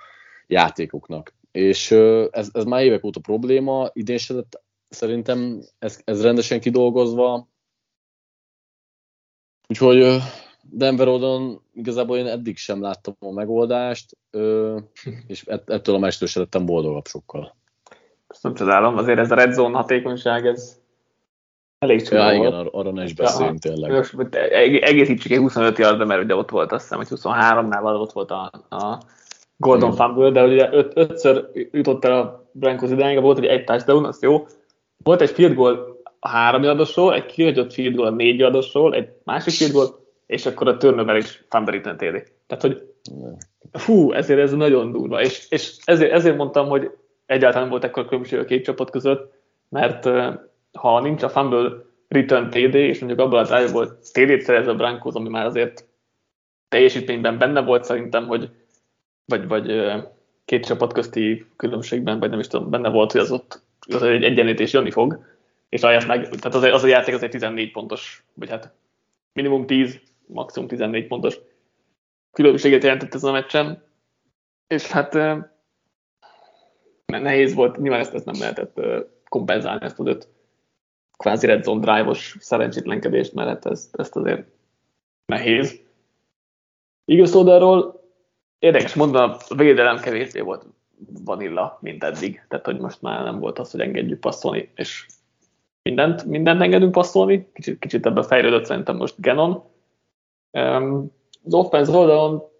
[0.46, 1.34] játékoknak.
[1.52, 1.90] És
[2.30, 7.48] ez, ez már évek óta probléma, idén se lett szerintem ez, ez rendesen kidolgozva.
[9.68, 10.22] Úgyhogy
[10.62, 14.16] Denver oldalon igazából én eddig sem láttam a megoldást,
[15.26, 17.56] és ettől a mestől se lettem boldogabb sokkal.
[18.26, 20.81] Ezt nem csodálom, azért ez a red zone hatékonyság, ez
[21.82, 24.82] elég csúnya ja, igen, arra ne is beszéljünk ja, tényleg.
[24.82, 28.50] Egészítsük egy 25 yardra, mert ugye ott volt azt hiszem, hogy 23-nál ott volt a,
[28.68, 28.98] a
[29.56, 29.98] Gordon hmm.
[29.98, 34.22] Fumble, de ugye öt, ötször jutott el a Broncos idáig, volt egy egy touchdown, az
[34.22, 34.46] jó.
[35.02, 39.08] Volt egy field goal a három yardosról, egy kihagyott field goal a négy yardosról, egy
[39.24, 42.32] másik field goal, és akkor a turnover is fumble return TD.
[42.46, 42.82] Tehát, hogy
[43.72, 45.20] fú, ezért ez nagyon durva.
[45.20, 46.90] És, és ezért, ezért mondtam, hogy
[47.26, 49.32] egyáltalán volt ekkor különbség a két csapat között,
[49.68, 50.08] mert
[50.72, 51.70] ha nincs a fumble
[52.08, 55.84] return TD, és mondjuk abban az drive TD-t szerez a Broncos, ami már azért
[56.68, 58.50] teljesítményben benne volt szerintem, hogy
[59.24, 59.92] vagy, vagy
[60.44, 64.24] két csapat közti különbségben, vagy nem is tudom, benne volt, hogy az ott az egy
[64.24, 65.24] egyenlítés jönni fog,
[65.68, 68.72] és ahelyett meg, tehát az, az a játék az egy 14 pontos, vagy hát
[69.32, 71.38] minimum 10, maximum 14 pontos
[72.32, 73.82] különbséget jelentett ez a meccsen,
[74.66, 75.18] és hát
[77.06, 78.80] nehéz volt, nyilván ezt, ezt nem lehetett
[79.28, 80.28] kompenzálni, ezt az öt
[81.16, 84.46] kvázi red zone drive-os szerencsétlenkedést, mert hát ezt, ezt azért
[85.26, 85.80] nehéz.
[87.04, 88.02] Igaz oldalról
[88.58, 90.66] érdekes mondom, a védelem kevésbé volt
[91.24, 92.44] vanilla, mint eddig.
[92.48, 95.06] Tehát, hogy most már nem volt az, hogy engedjük passzolni, és
[95.82, 97.50] mindent, mindent engedünk passzolni.
[97.52, 99.62] Kicsit, kicsit ebben fejlődött szerintem most Genon.
[101.44, 102.50] Az offense oldalon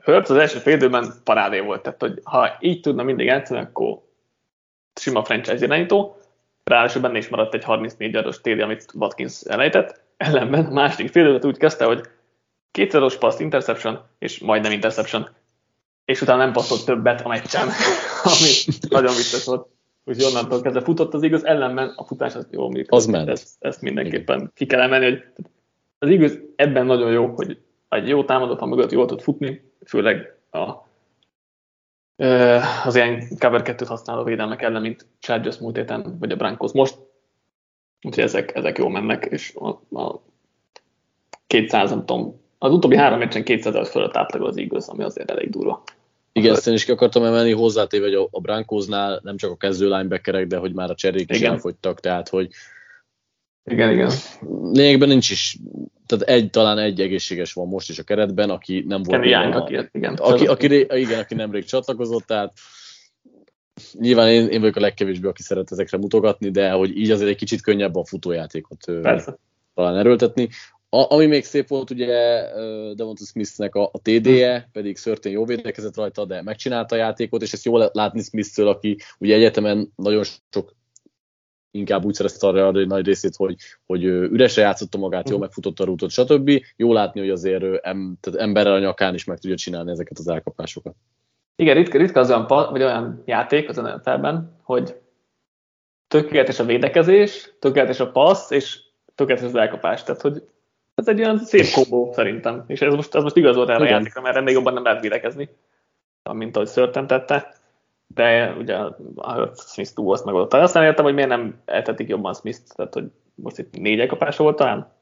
[0.00, 4.00] Hurts az első fél időben parádé volt, tehát hogy ha így tudna mindig játszani, akkor
[4.94, 6.16] sima franchise irányító.
[6.64, 10.02] Ráadásul benne is maradt egy 34 yardos TD, amit Watkins elejtett.
[10.16, 12.00] Ellenben a második fél úgy kezdte, hogy
[12.70, 15.28] kétszeros passz, interception, és majdnem interception.
[16.04, 17.68] És utána nem passzolt többet a meccsen,
[18.32, 19.68] ami nagyon vicces volt.
[20.04, 22.92] Úgyhogy onnantól kezdve futott az igaz, ellenben a futás az jó működik.
[22.92, 23.28] Az ment.
[23.28, 25.24] Ezt, ezt mindenképpen ki kell emelni, hogy
[25.98, 27.58] az igaz ebben nagyon jó, hogy
[27.88, 30.60] egy jó támadó a mögött jól tud futni, főleg a,
[32.84, 36.98] az ilyen cover 2 használó védelmek ellen, mint Chargers múlt héten, vagy a Broncos most.
[38.02, 40.22] Úgyhogy ezek, ezek jól mennek, és a, a
[41.46, 45.50] 200, nem tudom, az utóbbi három meccsen 200 fölött átlagol az igaz, ami azért elég
[45.50, 45.82] durva.
[46.32, 49.56] Igen, ezt én is ki akartam emelni, hozzátéve, hogy a, a Brankóznál nem csak a
[49.56, 52.48] kezdő linebackerek, de hogy már a cserék is elfogytak, tehát hogy
[53.64, 54.10] igen, igen.
[54.72, 55.58] Lényegben nincs is,
[56.06, 59.20] tehát egy, talán egy egészséges van most is a keretben, aki nem volt.
[59.20, 60.14] Kenny Young, aki, igen.
[60.14, 62.52] Aki, aki, igen, aki nemrég csatlakozott, tehát
[63.92, 67.36] nyilván én, én vagyok a legkevésbé, aki szeret ezekre mutogatni, de hogy így azért egy
[67.36, 69.38] kicsit könnyebb a futójátékot Persze.
[69.74, 70.48] talán erőltetni.
[70.88, 72.06] A, ami még szép volt, ugye
[72.94, 77.52] Devonta Smithnek a, a TD-je, pedig szörtén jó védekezett rajta, de megcsinálta a játékot, és
[77.52, 80.74] ezt jól látni Smith-től, aki ugye egyetemen nagyon sok
[81.74, 83.56] inkább úgy szerezte arra a nagy részét, hogy,
[83.86, 86.50] hogy üresre játszotta magát, jól megfutotta a rútot, stb.
[86.76, 90.28] Jó látni, hogy azért em, tehát emberrel a nyakán is meg tudja csinálni ezeket az
[90.28, 90.94] elkapásokat.
[91.56, 94.94] Igen, ritka, ritka az olyan, vagy olyan játék az NFL-ben, hogy
[96.08, 98.80] tökéletes a védekezés, tökéletes a passz, és
[99.14, 100.02] tökéletes az elkapás.
[100.02, 100.42] Tehát, hogy
[100.94, 102.64] ez egy olyan szép kombó szerintem.
[102.66, 105.00] És ez most, ez most igaz volt erre a játékra, mert ennél jobban nem lehet
[105.00, 105.48] védekezni,
[106.32, 107.54] mint ahogy Szörten tette
[108.06, 108.76] de ugye
[109.16, 110.52] a Smith túl azt megoldott.
[110.52, 114.42] Azt nem értem, hogy miért nem eltetik jobban Smith-t, tehát hogy most itt négy kapása
[114.42, 114.92] volt talán,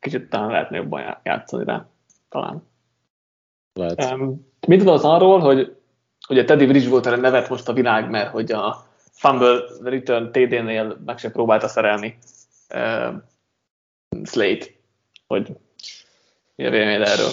[0.00, 1.86] kicsit talán lehetne jobban játszani rá,
[2.28, 2.62] talán.
[3.72, 4.12] Lehet.
[4.12, 5.76] Um, mit tudod arról, hogy
[6.28, 11.30] ugye Teddy Bridgewater nevet most a világ, mert hogy a fumble return TD-nél meg se
[11.30, 12.18] próbálta szerelni
[12.74, 13.14] uh,
[14.24, 14.66] Slate,
[15.26, 15.56] hogy
[16.54, 17.30] mi a véleményed erről?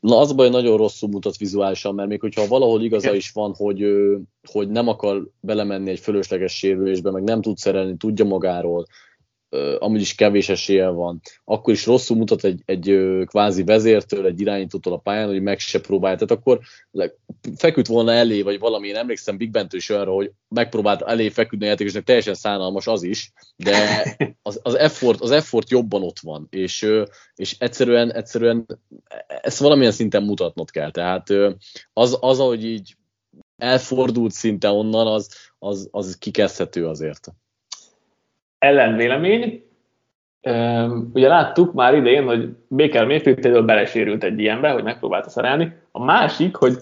[0.00, 3.54] Na az a baj, nagyon rosszul mutat vizuálisan, mert még hogyha valahol igaza is van,
[3.54, 3.84] hogy,
[4.50, 8.86] hogy nem akar belemenni egy fölösleges sérülésbe, meg nem tud szerelni, tudja magáról,
[9.78, 14.92] amúgy is kevés esélye van, akkor is rosszul mutat egy, egy kvázi vezértől, egy irányítótól
[14.92, 16.16] a pályán, hogy meg se próbálja.
[16.16, 16.60] Tehát akkor
[17.56, 21.64] feküdt volna elé, vagy valami, én emlékszem Big Bentől is olyanra, hogy megpróbált elé feküdni
[21.64, 23.76] a játékosnak, teljesen szánalmas az is, de
[24.42, 26.90] az, az, effort, az effort jobban ott van, és,
[27.34, 28.66] és egyszerűen, egyszerűen
[29.26, 30.90] ezt valamilyen szinten mutatnod kell.
[30.90, 31.28] Tehát
[31.92, 32.96] az, az ahogy így
[33.56, 35.28] elfordult szinte onnan, az,
[35.58, 37.32] az, az kikezdhető azért
[38.58, 39.62] ellenvélemény.
[41.12, 45.72] Ugye láttuk már idején, hogy Baker Mayfield például belesérült egy ilyenbe, hogy megpróbálta szerelni.
[45.92, 46.76] A másik, hogy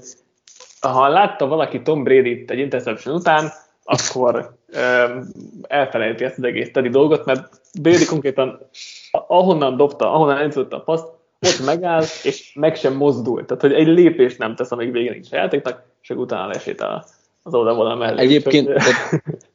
[0.80, 3.50] ha látta valaki Tom Brady-t egy interception után,
[3.84, 5.28] akkor um,
[5.62, 8.68] elfelejti ezt az egész tedi dolgot, mert Brady konkrétan
[9.10, 11.06] ahonnan dobta, ahonnan elindította a paszt,
[11.40, 13.44] ott megáll, és meg sem mozdul.
[13.44, 17.04] Tehát, hogy egy lépést nem tesz, amíg végén nincs a játéknak, és utána lesétál
[17.42, 18.20] az oldalvonal mellé.
[18.20, 18.82] Egyébként, de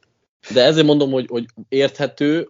[0.56, 2.49] ezért mondom, hogy, hogy érthető,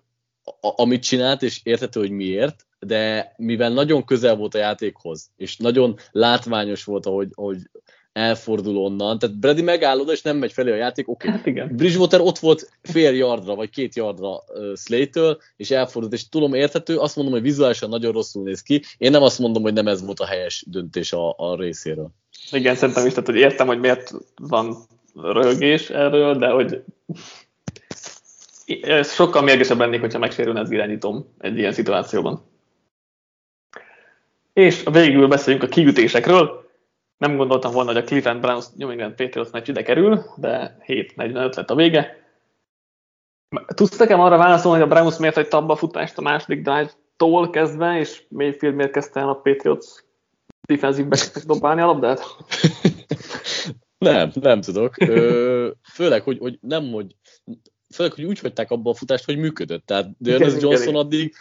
[0.59, 5.97] amit csinált, és érthető, hogy miért, de mivel nagyon közel volt a játékhoz, és nagyon
[6.11, 7.57] látványos volt, ahogy, ahogy
[8.13, 11.27] elfordul onnan, tehát Brady megáll oda, és nem megy felé a játék, oké.
[11.27, 11.39] Okay.
[11.39, 11.75] Hát igen.
[11.75, 16.97] Bridgewater ott volt fél yardra, vagy két yardra uh, Slate-től, és elfordult, és tudom érthető,
[16.97, 18.81] azt mondom, hogy vizuálisan nagyon rosszul néz ki.
[18.97, 22.09] Én nem azt mondom, hogy nem ez volt a helyes döntés a, a részéről.
[22.51, 24.77] Igen, szerintem is, tehát hogy értem, hogy miért van
[25.15, 26.83] rögés erről, de hogy
[29.03, 32.49] sokkal mérgesebb lennék, hogyha megsérülne az irányítom egy ilyen szituációban.
[34.53, 36.69] És végül beszéljünk a kiütésekről.
[37.17, 41.55] Nem gondoltam volna, hogy a Cleveland Browns New England Patriots meccs ide kerül, de 7-45
[41.55, 42.19] lett a vége.
[43.75, 47.49] Tudsz nekem arra válaszolni, hogy a Browns miért hagyta abba a futást a második drive-tól
[47.49, 49.85] kezdve, és Mayfield miért kezdte el a Patriots
[50.61, 52.21] defensív backnek dobálni a labdát?
[53.97, 54.93] nem, nem tudok.
[54.97, 57.15] Ö, főleg, hogy, hogy nem, hogy
[57.91, 59.85] főleg, hogy úgy hagyták abba a futást, hogy működött.
[59.85, 61.33] Tehát Dearness Johnson addig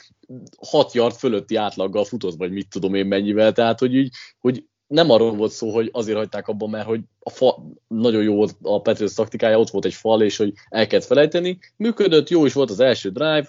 [0.66, 5.10] 6 yard fölötti átlaggal futott, vagy mit tudom én mennyivel, tehát hogy, így, hogy nem
[5.10, 8.80] arról volt szó, hogy azért hagyták abban, mert hogy a fa, nagyon jó volt a
[8.80, 11.58] Patriots taktikája, ott volt egy fal, és hogy el kellett felejteni.
[11.76, 13.48] Működött, jó is volt az első drive,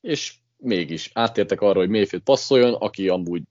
[0.00, 3.42] és mégis áttértek arra, hogy Mayfield passzoljon, aki amúgy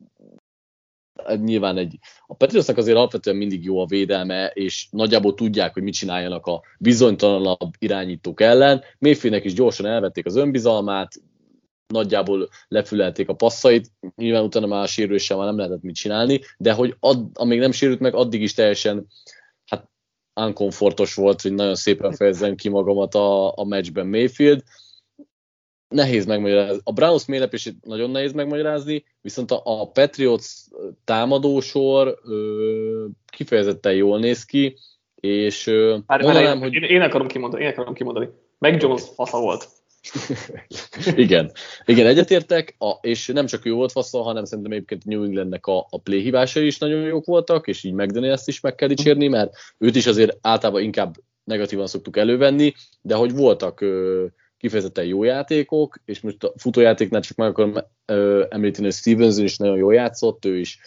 [1.36, 1.98] nyilván egy,
[2.28, 6.62] a Patriotsnak azért alapvetően mindig jó a védelme, és nagyjából tudják, hogy mit csináljanak a
[6.80, 8.82] bizonytalanabb irányítók ellen.
[9.00, 11.22] Mayfieldnek is gyorsan elvették az önbizalmát,
[11.88, 16.74] nagyjából lefülelték a passzait, nyilván utána már a sérüléssel már nem lehetett mit csinálni, de
[16.74, 19.08] hogy ad, amíg nem sérült meg, addig is teljesen
[19.66, 19.90] hát
[20.36, 24.64] unkomfortos volt, hogy nagyon szépen fejezzem ki magamat a, a meccsben Mayfield,
[25.94, 26.82] nehéz megmagyarázni.
[26.84, 30.46] A Browns mélepését nagyon nehéz megmagyarázni, viszont a, a Patriots
[31.04, 34.78] támadósor ö, kifejezetten jól néz ki,
[35.16, 36.74] és ö, mondanám, hogy...
[36.74, 38.30] Én, én, akarom kimondani, én akarom kimondani.
[38.60, 39.68] Meg Jones fasza volt.
[41.16, 41.52] igen,
[41.86, 45.88] igen, egyetértek, a, és nem csak jó volt fasza, hanem szerintem egyébként New Englandnek a,
[45.90, 49.54] a play hibásai is nagyon jók voltak, és így McDaniels is meg kell dicsérni, mert
[49.78, 54.26] őt is azért általában inkább negatívan szoktuk elővenni, de hogy voltak ö,
[54.64, 57.74] kifejezetten jó játékok, és most a futójátéknál csak meg akarom
[58.06, 60.80] ö, említeni, hogy Stevenson is nagyon jól játszott, ő is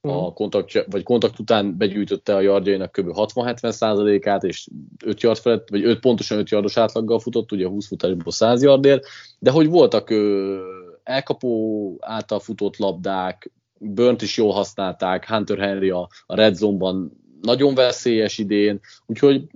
[0.00, 3.10] a kontakt, vagy kontakt után begyűjtötte a yardjainak kb.
[3.12, 4.68] 60-70 százalékát, és
[5.04, 9.06] 5 yard felett, vagy 5 pontosan 5 yardos átlaggal futott, ugye 20 futásból 100 yardért,
[9.38, 10.58] de hogy voltak ö,
[11.02, 17.74] elkapó által futott labdák, Burnt is jól használták, Hunter Henry a, a Red Zone-ban nagyon
[17.74, 19.46] veszélyes idén, úgyhogy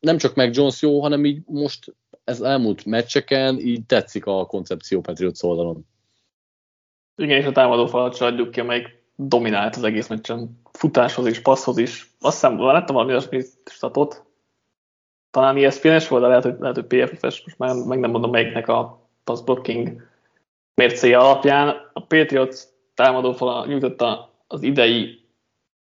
[0.00, 1.94] nem csak meg Jones jó, hanem így most
[2.24, 5.86] ez elmúlt meccseken így tetszik a koncepció Patriots oldalon.
[7.16, 10.60] Igen, és a támadó falat se adjuk ki, amelyik dominált az egész meccsen.
[10.72, 12.14] Futáshoz is, passzhoz is.
[12.20, 14.24] Azt hiszem, láttam valami olyasmi statot.
[15.30, 18.68] Talán ESPN-es volt, de lehet, hogy, lehet, hogy PFF-es, most már meg nem mondom melyiknek
[18.68, 20.02] a pass blocking
[20.74, 21.90] mércéje alapján.
[21.92, 22.56] A Patriots
[22.94, 25.24] támadó fala nyújtotta az idei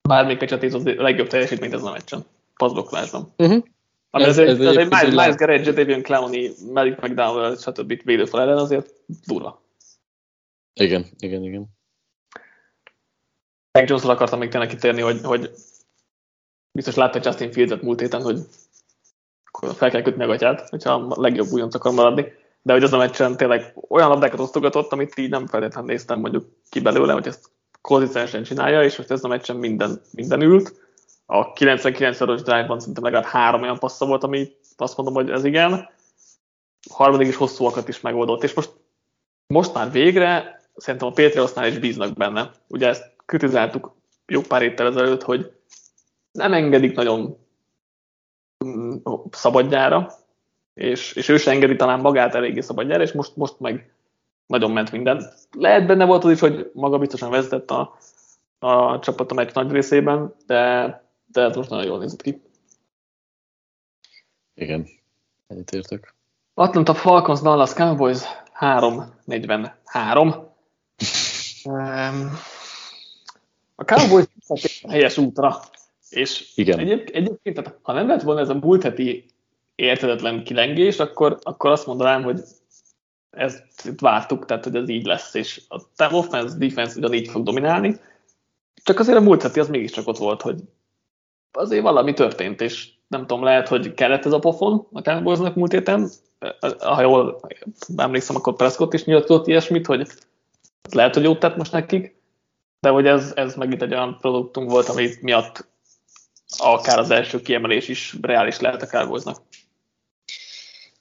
[0.10, 2.26] bármelyik meccset az a legjobb teljesítményt ezen a meccsen.
[2.58, 3.34] Passzblokkolásban.
[3.38, 3.64] Uh-huh.
[4.16, 8.04] Ami ez, ez, egy, ez egy Miles, Miles Garrett, Jadavion Clowney, Malik McDowell, stb.
[8.04, 8.94] védőfal ellen azért
[9.26, 9.62] durva.
[10.74, 11.66] Igen, igen, igen.
[13.72, 15.52] Meg Jones akartam még tényleg kitérni, hogy, hogy
[16.72, 18.40] biztos látta Justin Fields-et múlt héten, hogy
[19.76, 22.34] fel kell kötni a gatyát, hogyha a legjobb újonc akar maradni.
[22.62, 26.46] De hogy az a meccsen tényleg olyan labdákat osztogatott, amit így nem feltétlenül néztem mondjuk
[26.70, 27.50] ki belőle, hogy ezt
[27.82, 30.83] konzisztensen csinálja, és most ez a meccsen minden, minden ült
[31.26, 34.48] a 99-szoros drive-ban szerintem legalább három olyan passza volt, ami
[34.78, 35.74] azt mondom, hogy ez igen.
[36.90, 38.72] A harmadik is hosszúakat is megoldott, és most
[39.48, 42.52] most már végre szerintem a Patriotsnál is bíznak benne.
[42.68, 43.96] Ugye ezt kritizáltuk
[44.28, 45.52] jó pár héttel ezelőtt, hogy
[46.32, 47.38] nem engedik nagyon
[48.66, 48.96] mm,
[49.32, 50.12] szabadjára,
[50.74, 53.94] és, és ő se engedi talán magát eléggé szabadjára, és most, most meg
[54.46, 55.34] nagyon ment minden.
[55.58, 57.98] Lehet benne volt az is, hogy maga biztosan vezetett a,
[58.60, 61.03] a csapat a meccs nagy részében, de,
[61.38, 62.42] ez most nagyon jól nézett ki.
[64.54, 64.88] Igen,
[65.48, 66.16] egyetértek.
[66.54, 68.22] Atlanta Falcons Dallas Cowboys
[68.60, 70.46] 3-43.
[73.76, 74.26] a Cowboys
[74.88, 75.60] helyes útra,
[76.10, 76.80] és Igen.
[76.80, 79.26] Egyéb, egyébként, tehát, ha nem lett volna ez a múlt heti
[79.76, 82.42] értetetlen kilengés, akkor, akkor azt mondanám, hogy
[83.30, 85.62] ezt vártuk, tehát hogy ez így lesz, és
[85.98, 88.00] a offense, defense ugyanígy fog dominálni.
[88.84, 90.64] Csak azért a múlt heti az mégiscsak ott volt, hogy
[91.54, 95.72] azért valami történt, és nem tudom, lehet, hogy kellett ez a pofon a Cowboysnak múlt
[95.72, 96.10] héten,
[96.80, 97.40] ha jól
[97.98, 100.08] emlékszem, akkor Prescott is nyilatkozott ilyesmit, hogy
[100.92, 102.16] lehet, hogy jót tett most nekik,
[102.80, 105.68] de hogy ez, ez megint egy olyan produktunk volt, ami miatt
[106.58, 109.38] akár az első kiemelés is reális lehet a Cowboysnak.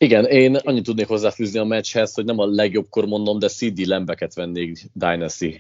[0.03, 4.35] Igen, én annyit tudnék hozzáfűzni a meccshez, hogy nem a legjobbkor mondom, de CD lembeket
[4.35, 5.59] vennék Dynasty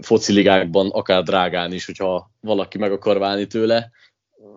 [0.00, 3.90] foci ligákban, akár drágán is, hogyha valaki meg akar válni tőle.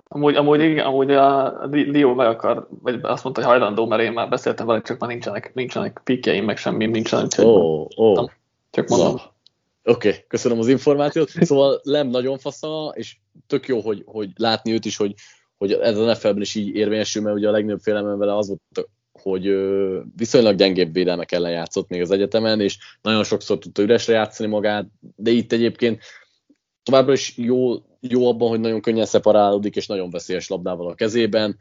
[0.08, 4.12] Amúgy, amúgy, igen, amúgy a Leo meg akar, vagy azt mondta, hogy hajlandó, mert én
[4.12, 7.32] már beszéltem vele, csak már nincsenek, nincsenek pikjeim, meg semmi nincsenek.
[7.40, 8.30] Ó, oh, oh.
[8.72, 9.14] Csak mondom.
[9.84, 11.30] Oké, okay, köszönöm az információt.
[11.30, 13.18] Szóval Lem nagyon fasza, és
[13.48, 15.14] tök jó, hogy, hogy látni őt is, hogy,
[15.62, 18.90] hogy ez a NFL-ben is így érvényesül, mert ugye a legnagyobb félelmem vele az volt,
[19.12, 19.56] hogy
[20.16, 24.86] viszonylag gyengébb védelmek ellen játszott még az egyetemen, és nagyon sokszor tudta üresre játszani magát,
[25.16, 26.02] de itt egyébként
[26.84, 31.58] továbbra is jó, jó abban, hogy nagyon könnyen szeparálódik, és nagyon veszélyes labdával a kezében.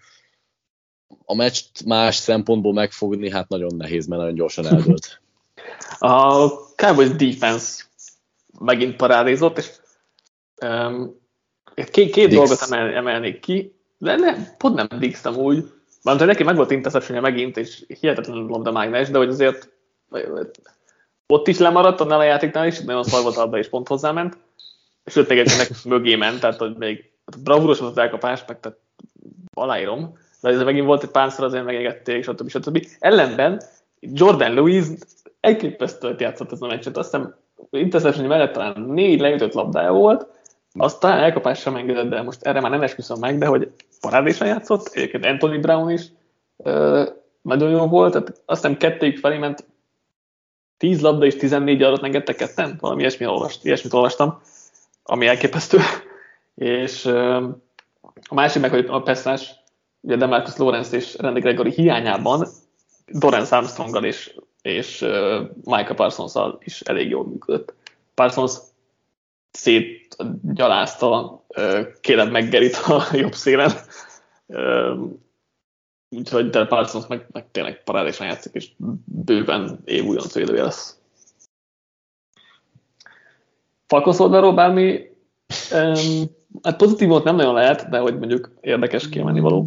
[1.24, 5.20] A meccst más szempontból megfogni, hát nagyon nehéz, mert nagyon gyorsan eldőlt.
[5.98, 7.84] A Cowboys defense
[8.58, 9.70] megint parádézott, és
[10.62, 11.20] um,
[11.90, 15.64] két, két dolgot emel, emelnék ki, de nem, pont nem Dix úgy.
[16.02, 19.70] Hogy neki meg volt interception megint, és hihetetlen labda mágnes, de hogy azért
[21.26, 24.36] ott is lemaradt, a játéknál is, nagyon szar volt abba, és pont hozzáment
[25.04, 27.10] sőt, még egyébként mögé ment, tehát hogy még
[27.42, 28.78] bravúros volt az elkapás, meg tehát
[29.54, 32.48] aláírom, de ez megint volt egy párszor, azért megégették, stb.
[32.48, 32.86] stb.
[32.98, 33.62] Ellenben
[34.00, 34.84] Jordan Lewis
[35.40, 37.34] elképesztőt játszott ez a meccset, azt hiszem
[37.70, 40.26] interception mellett talán négy leütött labdája volt,
[40.72, 44.90] aztán elkapás sem engedett, de most erre már nem esküszöm meg, de hogy parádésen játszott,
[44.92, 46.02] egyébként Anthony Brown is
[46.56, 47.04] ö,
[47.42, 49.64] nagyon jó volt, tehát azt hiszem kettőjük felé ment
[50.76, 54.40] 10 labda és 14 adat engedtek ketten, valami ilyesmi olvast, ilyesmit olvastam
[55.10, 55.78] ami elképesztő.
[56.54, 57.04] És
[58.28, 59.54] a másik meg, hogy a Peszás,
[60.00, 62.46] ugye Demarcus Lawrence és Randy Gregory hiányában
[63.06, 65.00] Dorance Armstronggal és, és
[65.64, 67.74] Micah parsons is elég jól működött.
[68.14, 68.52] Parsons
[69.50, 71.44] szétgyalázta
[72.00, 73.70] Caleb meggerit a jobb szélen,
[76.16, 78.70] úgyhogy de Parsons meg, meg tényleg parádésen játszik, és
[79.04, 80.98] bőven év újonc védője lesz.
[83.86, 85.10] Falcons oldalról bármi,
[85.72, 86.24] um,
[86.62, 89.66] hát pozitívot nem nagyon lehet, de hogy mondjuk érdekes kiemelni való.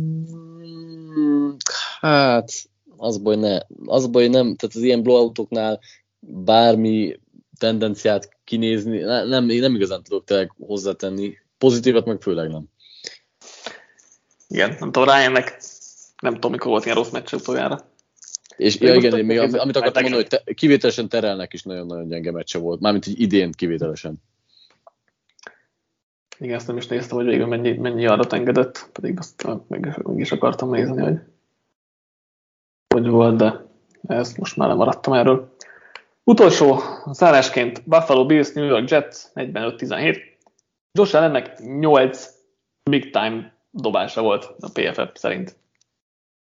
[1.99, 2.51] Hát,
[2.97, 5.79] az baj, ne, az baj nem, tehát az ilyen blowoutoknál
[6.19, 7.19] bármi
[7.59, 11.37] tendenciát kinézni, nem, nem, nem igazán tudok tényleg hozzátenni.
[11.57, 12.63] Pozitívat meg főleg nem.
[14.47, 15.61] Igen, nem tudom, Ryannek
[16.21, 17.91] nem tudom, mikor volt ilyen rossz meccs utoljára.
[18.57, 22.31] És ja, igen, még amit, amit akartam mondani, hogy te, kivételesen terelnek is nagyon-nagyon gyenge
[22.31, 24.21] meccse volt, mármint így idén kivételesen.
[26.39, 30.19] Igen, ezt nem is néztem, hogy végül mennyi, mennyi adat engedett, pedig azt meg, meg
[30.19, 31.19] is akartam nézni, hogy
[32.93, 33.65] hogy volt, de
[34.07, 35.52] ezt most már lemaradtam erről.
[36.23, 36.79] Utolsó
[37.11, 40.17] zárásként Buffalo Bills, New York Jets 45-17.
[40.91, 42.29] Josh Allennek 8
[42.89, 45.55] big time dobása volt a PFF szerint.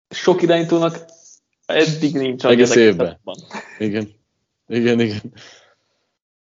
[0.09, 1.05] Sok irányítónak
[1.67, 3.21] Eddig nincs Egész évben.
[3.79, 4.09] Igen.
[4.67, 5.21] Igen, igen.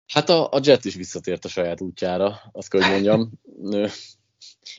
[0.07, 3.31] Hát a, a Jet is visszatért a saját útjára, azt kell, hogy mondjam.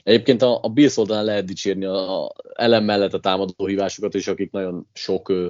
[0.02, 4.28] Egyébként a, a Bills oldalán lehet dicsérni a, a ellen mellett a támadó hívásokat is,
[4.28, 5.47] akik nagyon sok ö,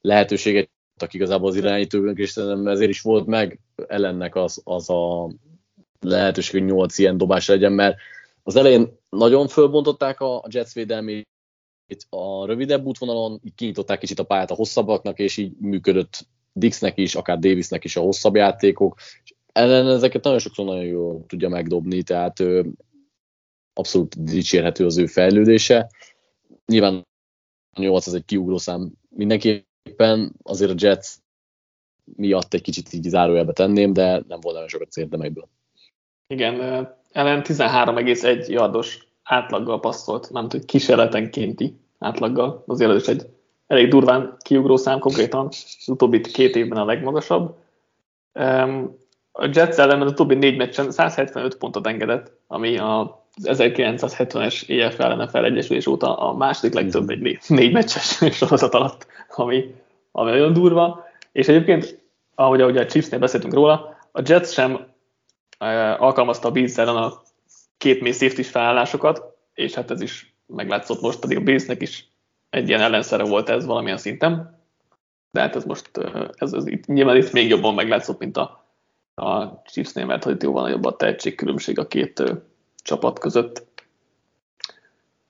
[0.00, 0.70] lehetőséget
[1.00, 5.30] tudtak igazából az irányítóknak, és szerintem ezért is volt meg ellennek az, az a
[6.00, 7.96] lehetőség, hogy nyolc ilyen dobás legyen, mert
[8.42, 11.26] az elején nagyon fölbontották a, Jets védelmét,
[12.08, 17.14] a rövidebb útvonalon, így kinyitották kicsit a pályát a hosszabbaknak, és így működött Dixnek is,
[17.14, 22.02] akár Davisnek is a hosszabb játékok, és ellen ezeket nagyon sokszor nagyon jól tudja megdobni,
[22.02, 22.72] tehát ő,
[23.72, 25.90] abszolút dicsérhető az ő fejlődése.
[26.66, 27.06] Nyilván
[27.76, 28.92] a 8 az egy kiugró szám
[29.96, 31.08] mindenképpen, azért a Jets
[32.16, 35.48] miatt egy kicsit így zárójelbe tenném, de nem volna olyan sokat szerintem egyből.
[36.26, 36.60] Igen,
[37.12, 43.26] ellen 13,1 yardos átlaggal passzolt, nem hogy kísérletenkénti átlaggal, azért ez is egy
[43.66, 47.56] elég durván kiugró szám, konkrétan az utóbbi két évben a legmagasabb.
[49.32, 55.44] A Jets ellen az utóbbi négy meccsen 175 pontot engedett, ami a 1970-es EFL NFL
[55.44, 59.74] egyesülés óta a második legtöbb egy négy meccses sorozat alatt, ami,
[60.12, 61.04] ami nagyon durva.
[61.32, 62.02] És egyébként,
[62.34, 64.86] ahogy, ahogy a Chiefsnél beszéltünk róla, a Jets sem
[65.58, 67.22] e, alkalmazta a Bills ellen a
[67.78, 72.08] két mély safety felállásokat, és hát ez is meglátszott most, pedig a Billsnek is
[72.50, 74.58] egy ilyen ellenszere volt ez valamilyen szinten.
[75.30, 75.90] De hát ez most,
[76.34, 78.64] ez, ez itt, nyilván itt még jobban meglátszott, mint a,
[79.14, 82.22] a Chiefsnél, mert hogy jóval nagyobb a tehetségkülönbség a két
[82.82, 83.66] csapat között.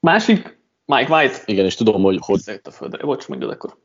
[0.01, 1.43] Másik, Mike White.
[1.45, 2.19] Igen, és tudom, hogy...
[2.21, 2.61] hogy...
[2.63, 3.05] a földre.
[3.05, 3.77] Bocs, mondjad akkor.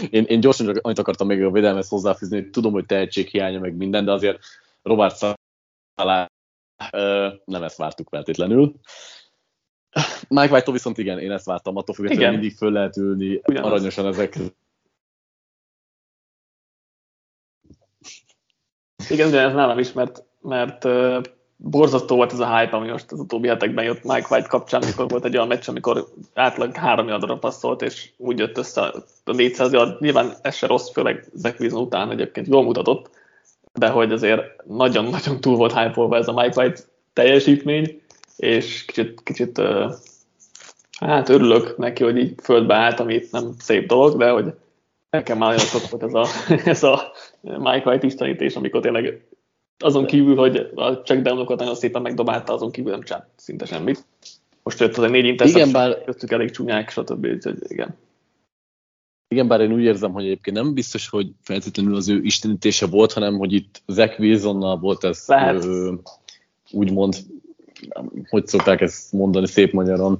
[0.10, 2.86] én, én gyorsan csak annyit akartam még a védelmet hozzáfűzni, hogy tudom, hogy
[3.28, 4.38] hiánya meg minden, de azért
[4.82, 5.16] Robert
[5.96, 6.30] Szalá
[7.44, 8.74] nem ezt vártuk feltétlenül.
[10.28, 13.70] Mike white viszont igen, én ezt vártam, attól függetlenül mindig föl lehet ülni Ugyanaz.
[13.70, 14.38] aranyosan ezek.
[19.10, 21.20] Igen, ugyanez nálam is, mert, mert uh,
[21.56, 25.08] borzasztó volt ez a hype, ami most az utóbbi hetekben jött Mike White kapcsán, amikor
[25.08, 28.80] volt egy olyan meccs, amikor átlag három yardra passzolt, és úgy jött össze
[29.24, 30.00] a 400 yard.
[30.00, 33.10] Nyilván ez se rossz, főleg Zach után egyébként jól mutatott,
[33.72, 36.80] de hogy azért nagyon-nagyon túl volt hype ez a Mike White
[37.12, 38.02] teljesítmény,
[38.36, 39.92] és kicsit, kicsit uh,
[41.00, 44.54] hát örülök neki, hogy így földbe állt, ami nem szép dolog, de hogy
[45.10, 46.26] nekem már nagyon sok volt ez a,
[46.72, 49.26] ez a Mike White istenítés, amikor tényleg
[49.78, 54.04] azon kívül, hogy a checkdownokat nagyon szépen megdobálta, azon kívül nem csinált szinte semmit.
[54.62, 56.04] Most jött az egy négy interception, igen, bár...
[56.04, 57.26] köztük elég csúnyák, stb.
[57.26, 57.96] Úgyhogy igen.
[59.28, 63.12] Igen, bár én úgy érzem, hogy egyébként nem biztos, hogy feltétlenül az ő istenítése volt,
[63.12, 65.64] hanem hogy itt Zach Wilsonnal volt ez Lehet.
[65.64, 65.94] ö,
[66.70, 67.16] úgymond,
[68.28, 70.18] hogy szokták ezt mondani szép magyaron.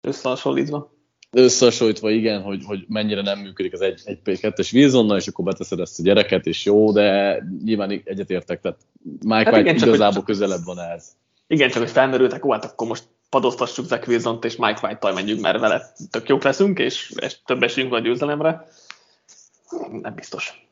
[0.00, 0.90] Összehasonlítva
[1.30, 6.02] összehasonlítva igen, hogy, hogy mennyire nem működik az 1-2-es Wilsonnal, és akkor beteszed ezt a
[6.02, 8.78] gyereket, és jó, de nyilván egyetértek, tehát
[9.20, 11.12] Mike hát White igen, igazából csak, közelebb van ez.
[11.46, 15.40] Igen, csak hogy felmerültek, ó, hát akkor most padoztassuk Zach wilson és Mike White-tal menjünk,
[15.40, 18.66] mert vele tök jók leszünk, és, és több esélyünk van a győzelemre.
[20.02, 20.68] Nem biztos.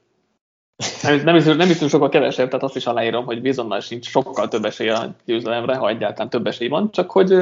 [1.02, 4.48] Nem, nem, biztos, nem biztos sokkal kevesebb, tehát azt is aláírom, hogy Wilsonnal sincs sokkal
[4.48, 7.34] több esély a győzelemre, ha egyáltalán több esély van, csak hogy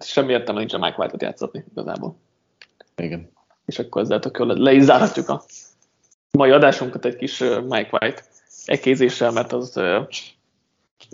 [0.00, 2.16] semmi értelme nincs a Mike White-ot játszatni igazából.
[2.96, 3.30] Igen.
[3.64, 5.44] És akkor ezzel tök jól le is zárhatjuk a
[6.30, 8.22] mai adásunkat egy kis Mike White
[8.64, 9.80] ekézéssel, mert az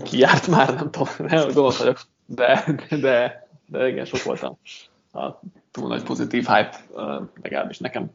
[0.05, 4.43] kijárt már, nem tudom, nem vagyok, de, de, de igen, sok volt
[5.13, 5.41] a,
[5.71, 6.85] túl nagy pozitív hype,
[7.43, 8.11] legalábbis nekem.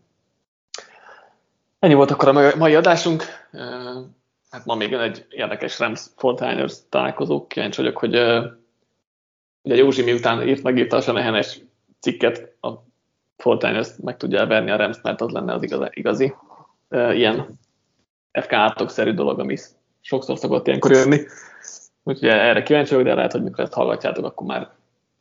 [1.79, 3.23] Ennyi volt akkor a mai adásunk.
[4.49, 7.47] Hát ma még egy érdekes Rams 49ers találkozó.
[7.47, 8.15] Kíváncsi vagyok, hogy
[9.61, 11.59] ugye Józsi miután írt, megírta a Senehenes
[11.99, 12.86] cikket a
[13.37, 16.33] Fortnite ezt meg tudja elverni a Rams, mert az lenne az igazi, igazi
[16.89, 17.59] ilyen
[18.31, 19.57] FK átokszerű dolog, ami
[20.01, 21.19] sokszor szokott ilyenkor jönni.
[22.03, 24.69] Úgyhogy erre kíváncsi vagyok, de lehet, hogy mikor ezt hallgatjátok, akkor már,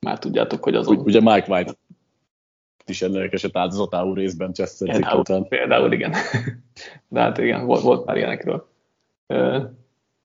[0.01, 0.86] már tudjátok, hogy az.
[0.86, 1.74] Ugye Mike White
[2.86, 5.48] is esett áldozatául részben Chester után.
[5.48, 6.14] Például igen.
[7.09, 8.68] De hát igen, volt, volt már ilyenekről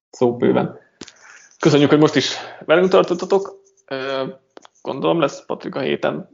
[0.09, 0.80] szó bőven.
[1.59, 2.35] Köszönjük, hogy most is
[2.65, 3.61] velünk tartottatok.
[4.81, 6.30] Gondolom lesz Patrik a héten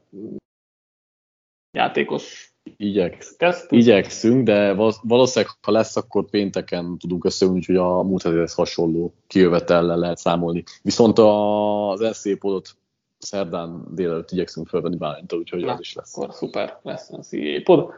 [1.78, 2.48] játékos
[2.78, 3.36] Igyeksz,
[3.70, 9.98] igyekszünk, de valószínűleg, ha lesz, akkor pénteken tudunk összeülni, hogy a múlt ez hasonló kijövetellel
[9.98, 10.64] lehet számolni.
[10.82, 12.76] Viszont az SC podot
[13.18, 16.18] szerdán délelőtt igyekszünk felvenni Bálintal, úgyhogy Na, az is lesz.
[16.18, 17.94] Akkor szuper, lesz a CA pod.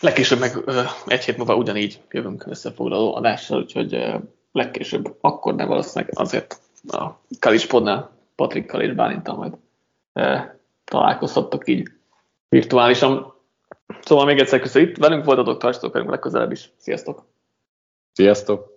[0.00, 4.16] Legkésőbb meg ö, egy hét múlva ugyanígy jövünk összefoglaló adással, úgyhogy ö,
[4.52, 9.52] legkésőbb akkor nem valószínűleg azért a Kalis podnál Patrikkal és Bálintal majd
[10.12, 10.36] ö,
[10.84, 11.88] találkozhattok így
[12.48, 13.34] virtuálisan.
[14.00, 16.72] Szóval még egyszer köszönjük, itt velünk voltatok, tartsatok velünk legközelebb is.
[16.76, 17.26] Sziasztok!
[18.12, 18.76] Sziasztok!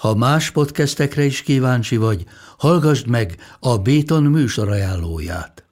[0.00, 2.24] Ha más podcastekre is kíváncsi vagy,
[2.58, 5.71] hallgassd meg a Béton műsor ajánlóját.